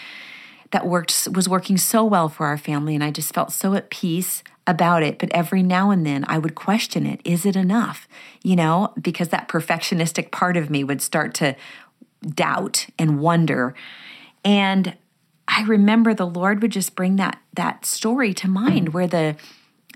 that 0.72 0.86
worked 0.86 1.28
was 1.32 1.48
working 1.48 1.78
so 1.78 2.04
well 2.04 2.28
for 2.28 2.44
our 2.44 2.58
family 2.58 2.94
and 2.94 3.02
I 3.02 3.10
just 3.10 3.32
felt 3.32 3.52
so 3.52 3.72
at 3.72 3.88
peace 3.88 4.42
about 4.66 5.02
it. 5.02 5.18
But 5.18 5.30
every 5.32 5.62
now 5.62 5.90
and 5.90 6.04
then 6.04 6.26
I 6.28 6.36
would 6.36 6.54
question 6.54 7.06
it 7.06 7.22
is 7.24 7.46
it 7.46 7.56
enough? 7.56 8.06
You 8.44 8.56
know 8.56 8.92
because 9.00 9.30
that 9.30 9.48
perfectionistic 9.48 10.30
part 10.30 10.58
of 10.58 10.68
me 10.68 10.84
would 10.84 11.00
start 11.00 11.32
to 11.36 11.56
doubt 12.34 12.86
and 12.98 13.18
wonder. 13.18 13.74
And 14.44 14.94
I 15.56 15.62
remember 15.62 16.12
the 16.12 16.26
Lord 16.26 16.60
would 16.60 16.70
just 16.70 16.94
bring 16.94 17.16
that 17.16 17.40
that 17.54 17.86
story 17.86 18.34
to 18.34 18.48
mind 18.48 18.90
where 18.90 19.06
the 19.06 19.36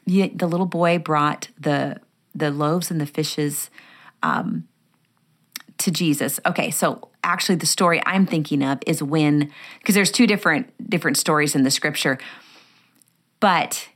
the 0.07 0.47
little 0.47 0.67
boy 0.67 0.99
brought 0.99 1.49
the 1.61 2.01
the 2.35 2.51
loaves 2.51 2.91
and 2.91 2.99
the 2.99 3.07
fishes 3.07 3.71
um, 4.23 4.67
to 5.77 5.91
Jesus. 5.91 6.41
Okay, 6.47 6.71
so 6.71 7.11
actually 7.23 7.57
the 7.57 7.67
story 7.67 8.01
I'm 8.07 8.25
thinking 8.25 8.63
of 8.65 8.79
is 8.87 9.03
when 9.03 9.53
because 9.79 9.95
there's 9.95 10.11
two 10.11 10.27
different 10.27 10.73
different 10.89 11.19
stories 11.19 11.55
in 11.55 11.63
the 11.63 11.71
scripture. 11.71 12.19
But 13.39 13.91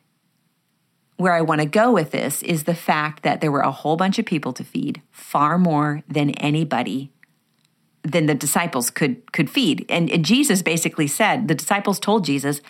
where 1.16 1.32
I 1.32 1.40
want 1.40 1.62
to 1.62 1.66
go 1.66 1.92
with 1.92 2.10
this 2.10 2.42
is 2.42 2.64
the 2.64 2.74
fact 2.74 3.22
that 3.22 3.40
there 3.40 3.50
were 3.50 3.60
a 3.60 3.70
whole 3.70 3.96
bunch 3.96 4.18
of 4.18 4.26
people 4.26 4.52
to 4.52 4.64
feed, 4.64 5.00
far 5.10 5.56
more 5.56 6.02
than 6.08 6.30
anybody 6.32 7.10
than 8.04 8.26
the 8.26 8.34
disciples 8.34 8.90
could 8.90 9.32
could 9.32 9.50
feed. 9.50 9.86
And, 9.88 10.10
and 10.10 10.24
Jesus 10.24 10.62
basically 10.62 11.06
said, 11.06 11.48
the 11.48 11.54
disciples 11.54 11.98
told 11.98 12.24
Jesus, 12.24 12.60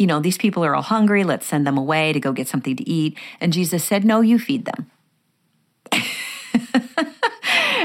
you 0.00 0.06
know, 0.06 0.18
these 0.18 0.38
people 0.38 0.64
are 0.64 0.74
all 0.74 0.80
hungry, 0.82 1.24
let's 1.24 1.46
send 1.46 1.66
them 1.66 1.76
away 1.76 2.14
to 2.14 2.20
go 2.20 2.32
get 2.32 2.48
something 2.48 2.74
to 2.74 2.88
eat. 2.88 3.18
And 3.38 3.52
Jesus 3.52 3.84
said, 3.84 4.02
No, 4.02 4.22
you 4.22 4.38
feed 4.38 4.64
them. 4.64 4.90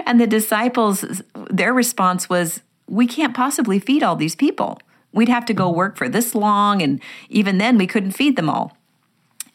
and 0.06 0.22
the 0.22 0.26
disciples, 0.26 1.04
their 1.50 1.74
response 1.74 2.30
was, 2.30 2.62
We 2.88 3.06
can't 3.06 3.36
possibly 3.36 3.80
feed 3.80 4.02
all 4.02 4.16
these 4.16 4.34
people. 4.34 4.80
We'd 5.12 5.28
have 5.28 5.46
to 5.48 5.54
go 5.54 5.70
work 5.70 5.98
for 5.98 6.08
this 6.08 6.34
long, 6.34 6.82
and 6.82 7.02
even 7.30 7.58
then 7.58 7.78
we 7.78 7.86
couldn't 7.86 8.12
feed 8.12 8.38
them 8.38 8.50
all. 8.50 8.78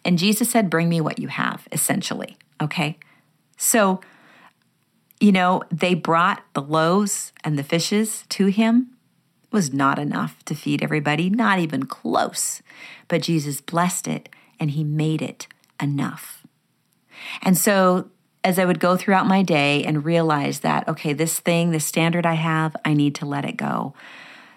And 0.05 0.19
Jesus 0.19 0.51
said, 0.51 0.69
Bring 0.69 0.91
me 0.91 1.01
what 1.01 1.19
you 1.19 1.29
have, 1.29 1.67
essentially. 1.73 2.37
Okay. 2.61 2.99
So, 3.57 4.03
you 5.21 5.33
know, 5.33 5.63
they 5.71 5.95
brought 5.95 6.43
the 6.55 6.63
loaves 6.63 7.33
and 7.45 7.59
the 7.59 7.63
fishes 7.63 8.25
to 8.31 8.47
him. 8.47 8.97
It 9.45 9.53
was 9.53 9.73
not 9.73 9.99
enough 9.99 10.43
to 10.47 10.55
feed 10.55 10.83
everybody, 10.83 11.29
not 11.29 11.59
even 11.59 11.85
close. 11.85 12.63
But 13.07 13.23
Jesus 13.23 13.61
blessed 13.61 14.09
it 14.09 14.29
and 14.59 14.71
he 14.71 14.83
made 14.83 15.21
it 15.21 15.47
enough. 15.81 16.47
And 17.43 17.57
so 17.57 18.09
as 18.43 18.59
I 18.59 18.65
would 18.65 18.81
go 18.81 18.97
throughout 18.97 19.27
my 19.27 19.43
day 19.43 19.85
and 19.85 20.05
realize 20.05 20.61
that, 20.61 20.89
okay, 20.89 21.13
this 21.13 21.39
thing, 21.39 21.71
this 21.71 21.85
standard 21.85 22.25
I 22.25 22.35
have, 22.35 22.75
I 22.85 22.95
need 22.95 23.15
to 23.17 23.27
let 23.27 23.45
it 23.45 23.57
go. 23.57 23.95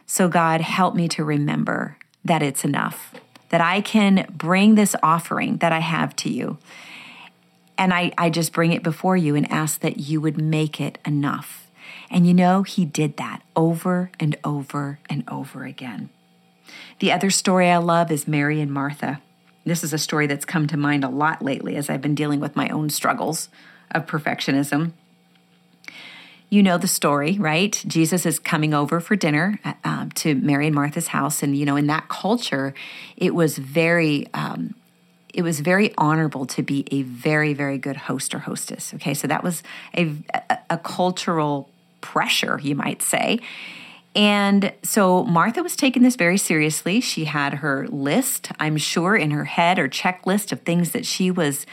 So, 0.05 0.27
God, 0.29 0.61
help 0.61 0.95
me 0.95 1.07
to 1.09 1.23
remember 1.23 1.97
that 2.23 2.41
it's 2.41 2.63
enough, 2.63 3.13
that 3.49 3.61
I 3.61 3.81
can 3.81 4.25
bring 4.31 4.75
this 4.75 4.95
offering 5.03 5.57
that 5.57 5.73
I 5.73 5.79
have 5.79 6.15
to 6.17 6.29
you. 6.29 6.57
And 7.77 7.93
I, 7.93 8.11
I 8.17 8.29
just 8.29 8.53
bring 8.53 8.71
it 8.71 8.83
before 8.83 9.17
you 9.17 9.35
and 9.35 9.51
ask 9.51 9.81
that 9.81 9.97
you 9.97 10.21
would 10.21 10.39
make 10.39 10.79
it 10.79 10.97
enough. 11.05 11.71
And 12.09 12.27
you 12.27 12.33
know, 12.33 12.63
He 12.63 12.85
did 12.85 13.17
that 13.17 13.41
over 13.55 14.11
and 14.19 14.37
over 14.43 14.99
and 15.09 15.23
over 15.27 15.63
again. 15.65 16.09
The 16.99 17.11
other 17.11 17.29
story 17.29 17.69
I 17.69 17.77
love 17.77 18.11
is 18.11 18.27
Mary 18.27 18.61
and 18.61 18.71
Martha. 18.71 19.21
This 19.65 19.83
is 19.83 19.93
a 19.93 19.97
story 19.97 20.27
that's 20.27 20.45
come 20.45 20.67
to 20.67 20.77
mind 20.77 21.03
a 21.03 21.09
lot 21.09 21.41
lately 21.41 21.75
as 21.75 21.89
I've 21.89 22.01
been 22.01 22.15
dealing 22.15 22.39
with 22.39 22.55
my 22.55 22.69
own 22.69 22.89
struggles 22.89 23.49
of 23.91 24.05
perfectionism. 24.05 24.91
You 26.49 26.61
know 26.61 26.77
the 26.77 26.87
story, 26.87 27.37
right? 27.39 27.83
Jesus 27.87 28.25
is 28.25 28.37
coming 28.37 28.73
over 28.73 28.99
for 28.99 29.15
dinner 29.15 29.59
uh, 29.83 30.07
to 30.15 30.35
Mary 30.35 30.67
and 30.67 30.75
Martha's 30.75 31.07
house, 31.07 31.41
and 31.41 31.57
you 31.57 31.65
know, 31.65 31.75
in 31.75 31.87
that 31.87 32.09
culture, 32.09 32.75
it 33.17 33.33
was 33.33 33.57
very, 33.57 34.27
um, 34.35 34.75
it 35.33 35.41
was 35.41 35.59
very 35.59 35.93
honorable 35.97 36.45
to 36.45 36.61
be 36.61 36.85
a 36.91 37.01
very, 37.01 37.53
very 37.53 37.77
good 37.77 37.97
host 37.97 38.35
or 38.35 38.39
hostess. 38.39 38.93
Okay, 38.93 39.13
so 39.13 39.27
that 39.27 39.43
was 39.43 39.63
a, 39.97 40.15
a, 40.69 40.77
cultural 40.77 41.69
pressure, 42.01 42.59
you 42.61 42.75
might 42.75 43.01
say. 43.01 43.39
And 44.15 44.71
so 44.83 45.23
Martha 45.23 45.63
was 45.63 45.75
taking 45.75 46.03
this 46.03 46.15
very 46.15 46.37
seriously. 46.37 47.01
She 47.01 47.25
had 47.25 47.55
her 47.55 47.87
list, 47.87 48.51
I'm 48.59 48.77
sure, 48.77 49.15
in 49.15 49.31
her 49.31 49.45
head 49.45 49.79
or 49.79 49.89
checklist 49.89 50.51
of 50.51 50.61
things 50.61 50.91
that 50.91 51.05
she 51.05 51.31
was 51.31 51.65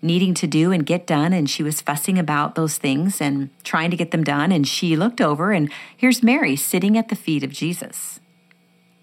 needing 0.00 0.32
to 0.34 0.46
do 0.46 0.70
and 0.70 0.86
get 0.86 1.08
done. 1.08 1.32
And 1.32 1.50
she 1.50 1.64
was 1.64 1.80
fussing 1.80 2.18
about 2.20 2.54
those 2.54 2.78
things 2.78 3.20
and 3.20 3.50
trying 3.64 3.90
to 3.90 3.96
get 3.96 4.12
them 4.12 4.22
done. 4.22 4.52
And 4.52 4.66
she 4.66 4.94
looked 4.94 5.20
over, 5.20 5.50
and 5.50 5.72
here's 5.96 6.22
Mary 6.22 6.54
sitting 6.54 6.96
at 6.96 7.08
the 7.08 7.16
feet 7.16 7.42
of 7.42 7.50
Jesus. 7.50 8.20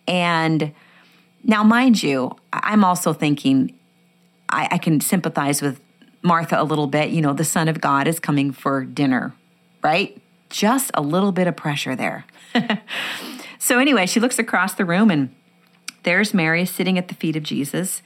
And 0.08 0.73
now, 1.43 1.63
mind 1.63 2.01
you, 2.01 2.32
I'm 2.54 2.86
also 2.86 3.12
thinking 3.12 3.74
I, 4.55 4.69
I 4.71 4.77
can 4.77 5.01
sympathize 5.01 5.61
with 5.61 5.81
Martha 6.21 6.59
a 6.59 6.63
little 6.63 6.87
bit. 6.87 7.09
You 7.09 7.21
know, 7.21 7.33
the 7.33 7.43
Son 7.43 7.67
of 7.67 7.81
God 7.81 8.07
is 8.07 8.19
coming 8.19 8.51
for 8.51 8.85
dinner, 8.85 9.33
right? 9.83 10.19
Just 10.49 10.91
a 10.93 11.01
little 11.01 11.31
bit 11.31 11.47
of 11.47 11.55
pressure 11.55 11.95
there. 11.95 12.25
so, 13.59 13.79
anyway, 13.79 14.05
she 14.05 14.19
looks 14.19 14.39
across 14.39 14.73
the 14.73 14.85
room 14.85 15.11
and 15.11 15.35
there's 16.03 16.33
Mary 16.33 16.65
sitting 16.65 16.97
at 16.97 17.09
the 17.09 17.15
feet 17.15 17.35
of 17.35 17.43
Jesus. 17.43 18.01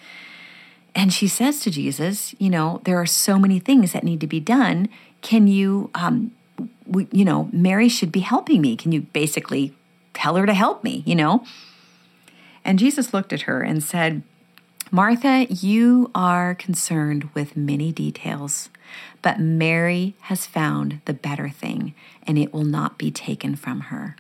And 0.96 1.14
she 1.14 1.28
says 1.28 1.60
to 1.62 1.70
Jesus, 1.70 2.34
You 2.40 2.50
know, 2.50 2.82
there 2.84 3.00
are 3.00 3.06
so 3.06 3.38
many 3.38 3.60
things 3.60 3.94
that 3.94 4.04
need 4.04 4.20
to 4.22 4.28
be 4.28 4.40
done. 4.40 4.90
Can 5.22 5.48
you, 5.48 5.92
um, 5.94 6.32
we, 6.88 7.08
you 7.12 7.24
know, 7.24 7.50
Mary 7.52 7.90
should 7.90 8.12
be 8.12 8.22
helping 8.22 8.62
me. 8.62 8.76
Can 8.76 8.92
you 8.92 9.02
basically 9.02 9.76
tell 10.14 10.36
her 10.36 10.48
to 10.48 10.54
help 10.54 10.84
me, 10.84 11.04
you 11.06 11.16
know? 11.16 11.44
And 12.66 12.80
Jesus 12.80 13.14
looked 13.14 13.32
at 13.32 13.42
her 13.42 13.62
and 13.62 13.84
said, 13.84 14.24
Martha, 14.92 15.46
you 15.50 16.10
are 16.16 16.56
concerned 16.56 17.30
with 17.34 17.56
many 17.56 17.92
details, 17.92 18.70
but 19.22 19.40
Mary 19.40 20.16
has 20.22 20.48
found 20.48 21.02
the 21.06 21.14
better 21.14 21.50
thing, 21.50 21.94
and 22.26 22.38
it 22.38 22.54
will 22.54 22.64
not 22.64 22.98
be 22.98 23.12
taken 23.12 23.56
from 23.56 23.82
her. 23.82 24.16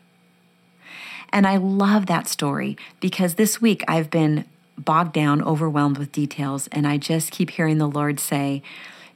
And 1.31 1.47
I 1.47 1.57
love 1.57 2.05
that 2.05 2.27
story 2.27 2.77
because 2.99 3.35
this 3.35 3.61
week 3.61 3.83
I've 3.87 4.09
been 4.09 4.45
bogged 4.77 5.13
down, 5.13 5.41
overwhelmed 5.41 5.97
with 5.97 6.11
details. 6.11 6.67
And 6.71 6.87
I 6.87 6.97
just 6.97 7.31
keep 7.31 7.51
hearing 7.51 7.77
the 7.77 7.87
Lord 7.87 8.19
say, 8.19 8.63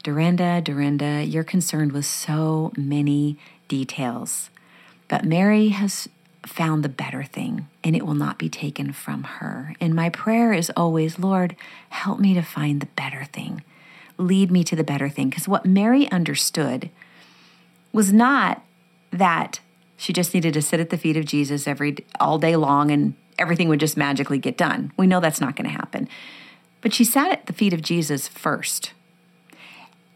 Durenda, 0.04 0.62
Durenda, 0.62 1.30
you're 1.30 1.44
concerned 1.44 1.92
with 1.94 2.06
so 2.06 2.72
many 2.76 3.38
details. 3.68 4.50
But 5.08 5.26
Mary 5.26 5.70
has 5.70 6.10
found 6.46 6.84
the 6.84 6.90
better 6.90 7.24
thing, 7.24 7.68
and 7.84 7.96
it 7.96 8.06
will 8.06 8.14
not 8.14 8.38
be 8.38 8.50
taken 8.50 8.92
from 8.92 9.24
her. 9.24 9.76
And 9.80 9.94
my 9.94 10.10
prayer 10.10 10.54
is 10.54 10.72
always, 10.76 11.20
Lord, 11.20 11.56
help 11.90 12.20
me 12.20 12.34
to 12.34 12.42
find 12.42 12.82
the 12.82 12.88
better 12.88 13.26
thing. 13.26 13.64
Lead 14.18 14.52
me 14.52 14.64
to 14.66 14.76
the 14.76 14.84
better 14.84 15.10
thing. 15.10 15.30
Because 15.30 15.48
what 15.48 15.66
Mary 15.66 16.10
understood 16.12 16.90
was 17.92 18.12
not 18.12 18.64
that 19.12 19.60
she 19.98 20.12
just 20.12 20.34
needed 20.34 20.54
to 20.54 20.62
sit 20.62 20.80
at 20.80 20.90
the 20.90 20.98
feet 20.98 21.18
of 21.18 21.26
Jesus 21.26 21.68
every 21.68 21.98
all 22.20 22.38
day 22.38 22.56
long 22.56 22.92
and 22.92 23.14
everything 23.40 23.70
would 23.70 23.80
just 23.80 23.98
magically 23.98 24.38
get 24.38 24.58
done. 24.58 24.92
We 24.98 25.08
know 25.08 25.20
that's 25.20 25.42
not 25.42 25.56
going 25.56 25.70
to 25.70 25.76
happen. 25.76 26.10
But 26.82 26.94
she 26.94 27.04
sat 27.04 27.32
at 27.32 27.46
the 27.46 27.54
feet 27.54 27.74
of 27.74 27.82
Jesus 27.82 28.28
first. 28.28 28.94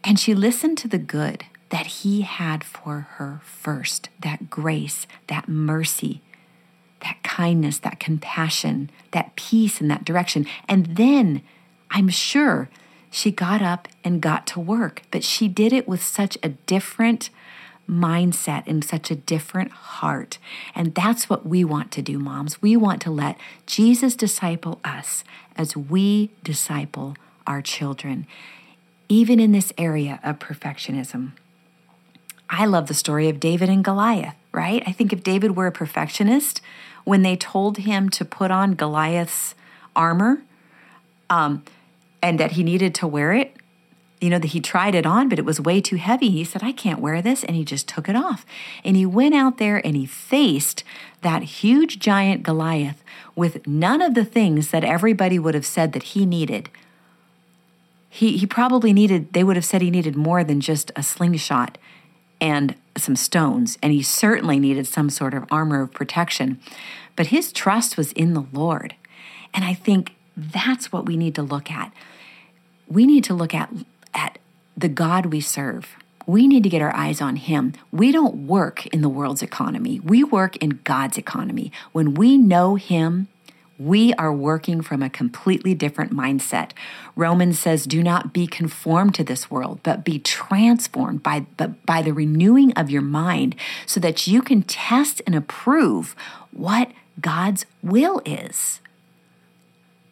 And 0.04 0.18
she 0.18 0.34
listened 0.34 0.78
to 0.78 0.88
the 0.88 0.98
good 0.98 1.44
that 1.70 1.86
he 1.86 2.22
had 2.22 2.64
for 2.64 3.00
her 3.16 3.40
first 3.44 4.08
that 4.20 4.48
grace, 4.48 5.06
that 5.26 5.48
mercy, 5.48 6.22
that 7.02 7.18
kindness, 7.22 7.78
that 7.78 8.00
compassion, 8.00 8.90
that 9.12 9.36
peace 9.36 9.80
in 9.80 9.88
that 9.88 10.04
direction. 10.04 10.46
And 10.68 10.96
then 10.96 11.42
I'm 11.90 12.08
sure 12.08 12.68
she 13.10 13.30
got 13.30 13.62
up 13.62 13.88
and 14.04 14.20
got 14.20 14.46
to 14.48 14.60
work, 14.60 15.02
but 15.10 15.24
she 15.24 15.48
did 15.48 15.72
it 15.72 15.88
with 15.88 16.02
such 16.02 16.36
a 16.42 16.50
different 16.50 17.30
mindset 17.88 18.64
and 18.66 18.84
such 18.84 19.10
a 19.10 19.14
different 19.14 19.70
heart. 19.70 20.38
And 20.74 20.94
that's 20.94 21.30
what 21.30 21.46
we 21.46 21.64
want 21.64 21.90
to 21.92 22.02
do, 22.02 22.18
moms. 22.18 22.60
We 22.60 22.76
want 22.76 23.00
to 23.02 23.10
let 23.10 23.38
Jesus 23.66 24.14
disciple 24.14 24.78
us 24.84 25.24
as 25.56 25.76
we 25.76 26.30
disciple 26.44 27.16
our 27.46 27.62
children, 27.62 28.26
even 29.08 29.40
in 29.40 29.52
this 29.52 29.72
area 29.78 30.20
of 30.22 30.38
perfectionism. 30.38 31.32
I 32.50 32.66
love 32.66 32.88
the 32.88 32.94
story 32.94 33.28
of 33.28 33.40
David 33.40 33.68
and 33.68 33.84
Goliath, 33.84 34.34
right? 34.52 34.82
I 34.86 34.92
think 34.92 35.12
if 35.12 35.22
David 35.22 35.56
were 35.56 35.66
a 35.66 35.72
perfectionist, 35.72 36.60
when 37.04 37.22
they 37.22 37.36
told 37.36 37.78
him 37.78 38.08
to 38.10 38.24
put 38.24 38.50
on 38.50 38.74
Goliath's 38.74 39.54
armor 39.94 40.42
um, 41.30 41.64
and 42.22 42.38
that 42.40 42.52
he 42.52 42.62
needed 42.62 42.94
to 42.96 43.06
wear 43.06 43.32
it, 43.32 43.54
you 44.20 44.30
know, 44.30 44.38
that 44.38 44.48
he 44.48 44.60
tried 44.60 44.94
it 44.94 45.06
on, 45.06 45.28
but 45.28 45.38
it 45.38 45.44
was 45.44 45.60
way 45.60 45.80
too 45.80 45.96
heavy. 45.96 46.30
He 46.30 46.44
said, 46.44 46.62
I 46.62 46.72
can't 46.72 46.98
wear 47.00 47.22
this. 47.22 47.44
And 47.44 47.54
he 47.54 47.64
just 47.64 47.88
took 47.88 48.08
it 48.08 48.16
off. 48.16 48.44
And 48.84 48.96
he 48.96 49.06
went 49.06 49.34
out 49.34 49.58
there 49.58 49.84
and 49.86 49.96
he 49.96 50.06
faced 50.06 50.82
that 51.22 51.42
huge 51.42 51.98
giant 51.98 52.42
Goliath 52.42 53.02
with 53.36 53.66
none 53.66 54.02
of 54.02 54.14
the 54.14 54.24
things 54.24 54.70
that 54.70 54.84
everybody 54.84 55.38
would 55.38 55.54
have 55.54 55.66
said 55.66 55.92
that 55.92 56.02
he 56.02 56.26
needed. 56.26 56.68
He, 58.10 58.38
he 58.38 58.46
probably 58.46 58.92
needed, 58.92 59.32
they 59.32 59.44
would 59.44 59.56
have 59.56 59.64
said 59.64 59.82
he 59.82 59.90
needed 59.90 60.16
more 60.16 60.42
than 60.42 60.60
just 60.60 60.90
a 60.96 61.02
slingshot 61.02 61.78
and 62.40 62.74
some 62.96 63.16
stones. 63.16 63.78
And 63.82 63.92
he 63.92 64.02
certainly 64.02 64.58
needed 64.58 64.86
some 64.86 65.10
sort 65.10 65.34
of 65.34 65.44
armor 65.50 65.82
of 65.82 65.92
protection. 65.92 66.60
But 67.16 67.28
his 67.28 67.52
trust 67.52 67.96
was 67.96 68.12
in 68.12 68.34
the 68.34 68.46
Lord. 68.52 68.94
And 69.54 69.64
I 69.64 69.74
think 69.74 70.14
that's 70.36 70.92
what 70.92 71.06
we 71.06 71.16
need 71.16 71.34
to 71.34 71.42
look 71.42 71.70
at. 71.70 71.92
We 72.86 73.06
need 73.06 73.24
to 73.24 73.34
look 73.34 73.54
at 73.54 73.72
at 74.14 74.38
the 74.76 74.88
God 74.88 75.26
we 75.26 75.40
serve. 75.40 75.96
We 76.26 76.46
need 76.46 76.62
to 76.62 76.68
get 76.68 76.82
our 76.82 76.94
eyes 76.94 77.20
on 77.20 77.36
Him. 77.36 77.72
We 77.90 78.12
don't 78.12 78.46
work 78.46 78.86
in 78.86 79.00
the 79.00 79.08
world's 79.08 79.42
economy, 79.42 80.00
we 80.00 80.22
work 80.22 80.56
in 80.58 80.80
God's 80.84 81.18
economy. 81.18 81.72
When 81.92 82.14
we 82.14 82.36
know 82.36 82.76
Him, 82.76 83.28
we 83.78 84.12
are 84.14 84.32
working 84.32 84.82
from 84.82 85.02
a 85.02 85.10
completely 85.10 85.72
different 85.72 86.12
mindset. 86.12 86.72
Romans 87.14 87.58
says, 87.58 87.86
Do 87.86 88.02
not 88.02 88.32
be 88.32 88.46
conformed 88.46 89.14
to 89.14 89.24
this 89.24 89.50
world, 89.50 89.80
but 89.82 90.04
be 90.04 90.18
transformed 90.18 91.22
by, 91.22 91.46
but 91.56 91.84
by 91.86 92.02
the 92.02 92.12
renewing 92.12 92.72
of 92.72 92.90
your 92.90 93.02
mind 93.02 93.54
so 93.86 94.00
that 94.00 94.26
you 94.26 94.42
can 94.42 94.62
test 94.62 95.22
and 95.26 95.34
approve 95.34 96.16
what 96.50 96.90
God's 97.20 97.66
will 97.82 98.20
is. 98.24 98.80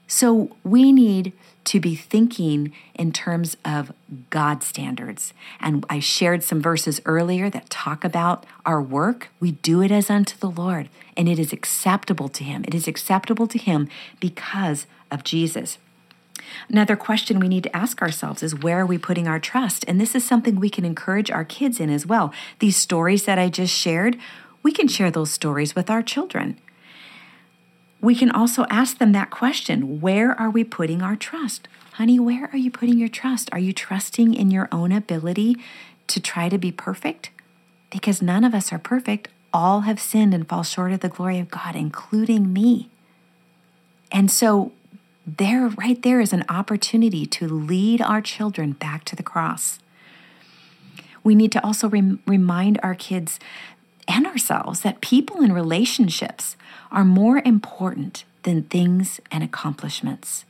So 0.07 0.57
we 0.63 0.93
need 0.93 1.33
to 1.67 1.81
be 1.81 1.95
thinking 1.95 2.73
in 2.95 3.13
terms 3.13 3.57
of 3.65 3.93
God 4.31 4.63
standards. 4.63 5.35
And 5.61 5.85
I 5.91 5.99
shared 5.99 6.43
some 6.43 6.63
verses 6.63 7.01
earlier 7.05 7.51
that 7.51 7.69
talk 7.69 8.05
about 8.05 8.47
our 8.65 8.81
work. 8.81 9.29
We 9.41 9.53
do 9.53 9.83
it 9.83 9.91
as 9.91 10.09
unto 10.09 10.37
the 10.39 10.51
Lord, 10.51 10.89
and 11.17 11.29
it 11.29 11.39
is 11.39 11.53
acceptable 11.53 12.29
to 12.31 12.45
Him. 12.45 12.65
It 12.67 12.75
is 12.75 12.89
acceptable 12.89 13.47
to 13.49 13.59
Him 13.59 13.89
because 14.21 14.87
of 15.11 15.25
Jesus. 15.25 15.79
Another 16.69 16.97
question 16.97 17.41
we 17.41 17.49
need 17.49 17.65
to 17.65 17.77
ask 17.77 18.01
ourselves 18.01 18.43
is 18.43 18.55
where 18.55 18.81
are 18.81 18.87
we 18.87 18.99
putting 18.99 19.27
our 19.27 19.41
trust? 19.41 19.85
And 19.89 20.01
this 20.01 20.15
is 20.15 20.25
something 20.25 20.57
we 20.61 20.71
can 20.71 20.85
encourage 20.85 21.31
our 21.31 21.45
kids 21.45 21.81
in 21.81 21.91
as 21.91 22.07
well. 22.07 22.33
These 22.61 22.77
stories 22.77 23.25
that 23.25 23.39
I 23.39 23.49
just 23.49 23.75
shared, 23.75 24.17
we 24.63 24.71
can 24.71 24.87
share 24.87 25.11
those 25.11 25.33
stories 25.33 25.75
with 25.75 25.91
our 25.91 26.03
children 26.03 26.59
we 28.01 28.15
can 28.15 28.31
also 28.31 28.67
ask 28.69 28.99
them 28.99 29.13
that 29.13 29.31
question 29.31 30.01
Where 30.01 30.39
are 30.39 30.51
we 30.51 30.65
putting 30.65 31.03
our 31.03 31.17
trust? 31.17 31.69
Honey, 31.95 32.19
where 32.19 32.51
are 32.53 32.59
you 32.59 32.71
putting 32.71 32.99
your 32.99 33.09
trust? 33.09 33.49
Are 33.53 33.59
you 33.59 33.73
trusting 33.73 34.35
in 34.35 34.51
your 34.51 34.69
own 34.71 34.93
ability 34.93 35.57
to 36.09 36.21
try 36.21 36.49
to 36.49 36.59
be 36.59 36.71
perfect? 36.71 37.31
Because 37.91 38.21
none 38.21 38.45
of 38.45 38.55
us 38.55 38.73
are 38.73 38.79
perfect. 38.79 39.29
All 39.53 39.83
have 39.83 39.99
sinned 39.99 40.35
and 40.35 40.47
fall 40.47 40.63
short 40.63 40.93
of 40.93 41.01
the 41.01 41.09
glory 41.09 41.39
of 41.39 41.51
God, 41.51 41.75
including 41.75 42.53
me. 42.53 42.91
And 44.13 44.31
so, 44.31 44.73
there, 45.27 45.69
right 45.69 46.01
there, 46.03 46.21
is 46.21 46.33
an 46.35 46.45
opportunity 46.49 47.25
to 47.27 47.49
lead 47.49 48.03
our 48.03 48.21
children 48.21 48.73
back 48.73 49.05
to 49.07 49.17
the 49.17 49.23
cross. 49.23 49.79
We 51.25 51.35
need 51.35 51.51
to 51.53 51.65
also 51.65 51.89
rem- 51.89 52.21
remind 52.27 52.79
our 52.83 52.95
kids 52.95 53.41
and 54.09 54.27
ourselves 54.27 54.81
that 54.81 55.01
people 55.01 55.41
and 55.41 55.55
relationships 55.55 56.57
are 56.91 57.05
more 57.05 57.39
important 57.45 58.25
than 58.43 58.63
things 58.63 59.21
and 59.31 59.43
accomplishments. 59.43 60.45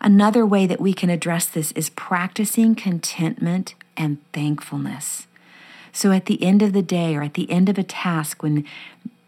Another 0.00 0.44
way 0.44 0.66
that 0.66 0.80
we 0.80 0.92
can 0.92 1.10
address 1.10 1.46
this 1.46 1.72
is 1.72 1.90
practicing 1.90 2.74
contentment 2.74 3.74
and 3.96 4.18
thankfulness. 4.32 5.26
So 5.92 6.10
at 6.10 6.26
the 6.26 6.42
end 6.42 6.62
of 6.62 6.72
the 6.72 6.82
day 6.82 7.14
or 7.14 7.22
at 7.22 7.34
the 7.34 7.50
end 7.50 7.68
of 7.68 7.78
a 7.78 7.82
task, 7.82 8.42
when 8.42 8.64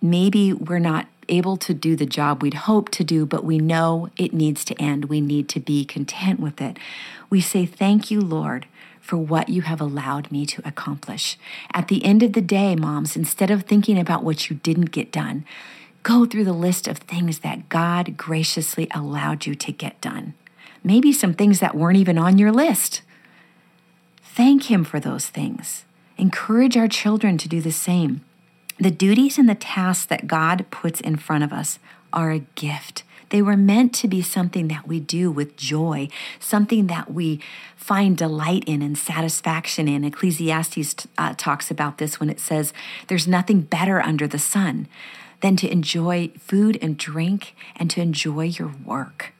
maybe 0.01 0.53
we're 0.53 0.79
not 0.79 1.07
able 1.29 1.57
to 1.57 1.73
do 1.75 1.97
the 1.97 2.07
job 2.07 2.43
we'd 2.43 2.55
hope 2.55 2.91
to 2.91 3.05
do, 3.05 3.25
but 3.27 3.45
we 3.45 3.59
know 3.59 4.11
it 4.17 4.33
needs 4.33 4.65
to 4.65 4.81
end, 4.81 5.07
we 5.07 5.21
need 5.21 5.49
to 5.51 5.61
be 5.61 5.85
content 5.85 6.41
with 6.41 6.61
it. 6.61 6.79
We 7.31 7.41
say, 7.41 7.67
Thank 7.67 8.11
you, 8.11 8.21
Lord, 8.21 8.67
for 9.05 9.19
what 9.19 9.51
you 9.51 9.61
have 9.61 9.83
allowed 9.83 10.33
me 10.33 10.47
to 10.47 10.67
accomplish. 10.67 11.37
At 11.75 11.89
the 11.89 12.03
end 12.07 12.23
of 12.23 12.33
the 12.33 12.41
day, 12.41 12.75
moms, 12.75 13.17
instead 13.17 13.51
of 13.51 13.65
thinking 13.65 13.99
about 13.99 14.25
what 14.25 14.49
you 14.49 14.57
didn't 14.57 14.93
get 14.93 15.13
done, 15.13 15.45
go 16.03 16.25
through 16.25 16.45
the 16.45 16.55
list 16.55 16.89
of 16.89 16.97
things 16.97 17.41
that 17.41 17.69
God 17.69 18.17
graciously 18.17 18.89
allowed 18.95 19.45
you 19.45 19.55
to 19.57 19.73
get 19.73 20.01
done. 20.01 20.33
Maybe 20.83 21.13
some 21.13 21.35
things 21.35 21.61
that 21.61 21.75
weren't 21.75 21.99
even 21.99 22.17
on 22.17 22.39
your 22.39 22.51
list. 22.51 23.03
Thank 24.23 24.71
Him 24.71 24.85
for 24.85 24.99
those 24.99 25.27
things. 25.27 25.85
Encourage 26.17 26.75
our 26.75 26.89
children 26.89 27.37
to 27.37 27.49
do 27.49 27.61
the 27.61 27.73
same. 27.73 28.23
The 28.81 28.91
duties 28.91 29.37
and 29.37 29.51
the 29.51 29.55
tasks 29.55 30.07
that 30.07 30.27
God 30.27 30.65
puts 30.71 31.03
in 31.03 31.17
front 31.17 31.45
of 31.45 31.53
us 31.53 31.79
are 32.11 32.31
a 32.31 32.47
gift. 32.55 33.03
They 33.35 33.43
were 33.43 33.57
meant 33.57 33.93
to 33.97 34.07
be 34.07 34.23
something 34.23 34.69
that 34.69 34.87
we 34.87 35.01
do 35.01 35.29
with 35.29 35.57
joy, 35.57 36.07
something 36.39 36.87
that 36.87 37.13
we 37.13 37.41
find 37.75 38.17
delight 38.17 38.63
in 38.65 38.81
and 38.81 38.97
satisfaction 38.97 39.89
in. 39.89 40.05
Ecclesiastes 40.05 41.09
uh, 41.19 41.35
talks 41.37 41.69
about 41.69 41.99
this 41.99 42.21
when 42.21 42.31
it 42.31 42.39
says, 42.39 42.73
There's 43.09 43.27
nothing 43.27 43.63
better 43.63 44.01
under 44.01 44.29
the 44.29 44.39
sun 44.39 44.87
than 45.41 45.57
to 45.57 45.69
enjoy 45.69 46.31
food 46.39 46.79
and 46.81 46.97
drink 46.97 47.57
and 47.75 47.91
to 47.91 48.01
enjoy 48.01 48.45
your 48.45 48.73
work. 48.85 49.33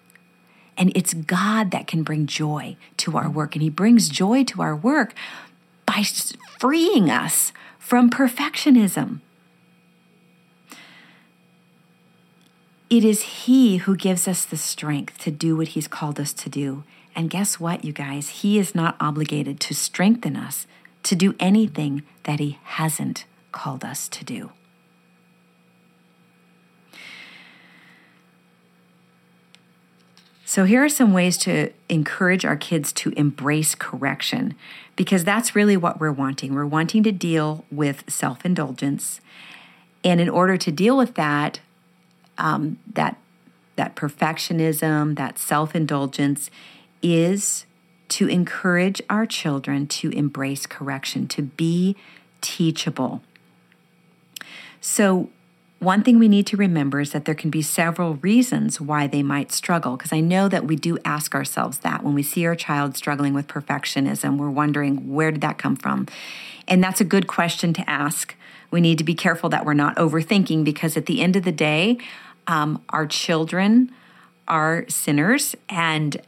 And 0.77 0.91
it's 0.97 1.15
God 1.15 1.71
that 1.71 1.87
can 1.87 2.03
bring 2.03 2.27
joy 2.27 2.77
to 2.97 3.17
our 3.17 3.31
work. 3.31 3.55
And 3.55 3.63
He 3.63 3.71
brings 3.71 4.09
joy 4.09 4.43
to 4.43 4.61
our 4.61 4.75
work 4.75 5.15
by 5.87 6.03
freeing 6.59 7.11
us 7.11 7.53
from 7.79 8.11
perfectionism. 8.11 9.21
It 12.95 13.05
is 13.05 13.23
He 13.23 13.79
who 13.79 13.97
gives 13.97 14.29
us 14.29 14.45
the 14.45 14.57
strength 14.57 15.19
to 15.19 15.33
do 15.33 15.57
what 15.57 15.67
He's 15.69 15.89
called 15.89 16.21
us 16.21 16.33
to 16.35 16.49
do. 16.49 16.85
And 17.17 17.29
guess 17.29 17.59
what, 17.59 17.85
you 17.85 17.93
guys? 17.93 18.29
He 18.29 18.57
is 18.57 18.73
not 18.73 18.97
obligated 19.01 19.59
to 19.61 19.75
strengthen 19.75 20.37
us 20.37 20.69
to 21.03 21.17
do 21.17 21.35
anything 21.41 22.05
that 22.23 22.39
He 22.39 22.61
hasn't 22.63 23.25
called 23.51 23.85
us 23.85 24.07
to 24.11 24.25
do. 24.25 24.53
So, 30.45 30.65
here 30.65 30.85
are 30.85 30.89
some 30.89 31.13
ways 31.13 31.37
to 31.39 31.73
encourage 31.89 32.45
our 32.45 32.57
kids 32.57 32.93
to 32.93 33.11
embrace 33.17 33.75
correction 33.75 34.55
because 34.95 35.25
that's 35.25 35.57
really 35.57 35.77
what 35.77 35.99
we're 35.99 36.13
wanting. 36.13 36.55
We're 36.55 36.65
wanting 36.65 37.03
to 37.03 37.11
deal 37.11 37.65
with 37.73 38.05
self 38.09 38.45
indulgence. 38.45 39.21
And 40.05 40.21
in 40.21 40.29
order 40.29 40.57
to 40.57 40.71
deal 40.71 40.97
with 40.97 41.17
that, 41.17 41.59
um, 42.39 42.79
that 42.93 43.19
that 43.77 43.97
perfectionism, 43.97 45.17
that 45.17 45.39
self 45.39 45.75
indulgence, 45.75 46.51
is 47.03 47.67
to 48.09 48.29
encourage 48.29 49.03
our 49.11 49.27
children 49.27 49.87
to 49.87 50.11
embrace 50.11 50.67
correction, 50.67 51.27
to 51.29 51.43
be 51.43 51.97
teachable. 52.41 53.23
So, 54.81 55.31
one 55.81 56.03
thing 56.03 56.19
we 56.19 56.29
need 56.29 56.47
to 56.47 56.57
remember 56.57 57.01
is 57.01 57.13
that 57.13 57.25
there 57.27 57.35
can 57.35 57.51
be 57.51 57.61
several 57.61 58.15
reasons 58.17 58.81
why 58.81 59.07
they 59.07 59.23
might 59.23 59.53
struggle, 59.53 59.97
because 59.97 60.13
I 60.13 60.21
know 60.21 60.49
that 60.49 60.65
we 60.67 60.77
do 60.77 60.99
ask 61.05 61.35
ourselves 61.35 61.79
that 61.79 62.03
when 62.03 62.15
we 62.15 62.23
see 62.23 62.47
our 62.47 62.55
child 62.55 62.97
struggling 62.97 63.35
with 63.35 63.49
perfectionism, 63.49 64.39
we're 64.39 64.49
wondering 64.49 65.13
where 65.13 65.31
did 65.31 65.41
that 65.41 65.59
come 65.59 65.77
from? 65.77 66.07
And 66.67 66.83
that's 66.83 67.01
a 67.01 67.05
good 67.05 67.27
question 67.27 67.75
to 67.75 67.91
ask. 67.91 68.35
We 68.75 68.81
need 68.81 68.99
to 68.99 69.05
be 69.05 69.15
careful 69.15 69.51
that 69.51 69.65
we're 69.65 69.73
not 69.73 69.95
overthinking 69.95 70.65
because 70.65 70.97
at 70.97 71.07
the 71.07 71.23
end 71.23 71.37
of 71.37 71.45
the 71.45 71.53
day, 71.53 71.97
um, 72.49 72.83
our 72.89 73.07
children 73.07 73.93
are 74.49 74.85
sinners 74.89 75.55
and 75.69 76.21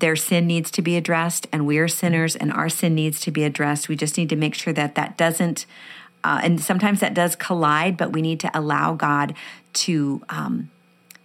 their 0.00 0.16
sin 0.16 0.46
needs 0.46 0.70
to 0.72 0.82
be 0.82 0.98
addressed, 0.98 1.46
and 1.50 1.66
we 1.66 1.78
are 1.78 1.88
sinners 1.88 2.36
and 2.36 2.52
our 2.52 2.68
sin 2.68 2.94
needs 2.94 3.20
to 3.20 3.30
be 3.30 3.44
addressed. 3.44 3.88
We 3.88 3.96
just 3.96 4.18
need 4.18 4.28
to 4.28 4.36
make 4.36 4.54
sure 4.54 4.74
that 4.74 4.96
that 4.96 5.16
doesn't, 5.16 5.64
uh, 6.24 6.42
and 6.42 6.60
sometimes 6.60 7.00
that 7.00 7.14
does 7.14 7.36
collide, 7.36 7.96
but 7.96 8.12
we 8.12 8.20
need 8.20 8.38
to 8.40 8.50
allow 8.52 8.92
God 8.92 9.34
to. 9.72 10.22
Um, 10.28 10.70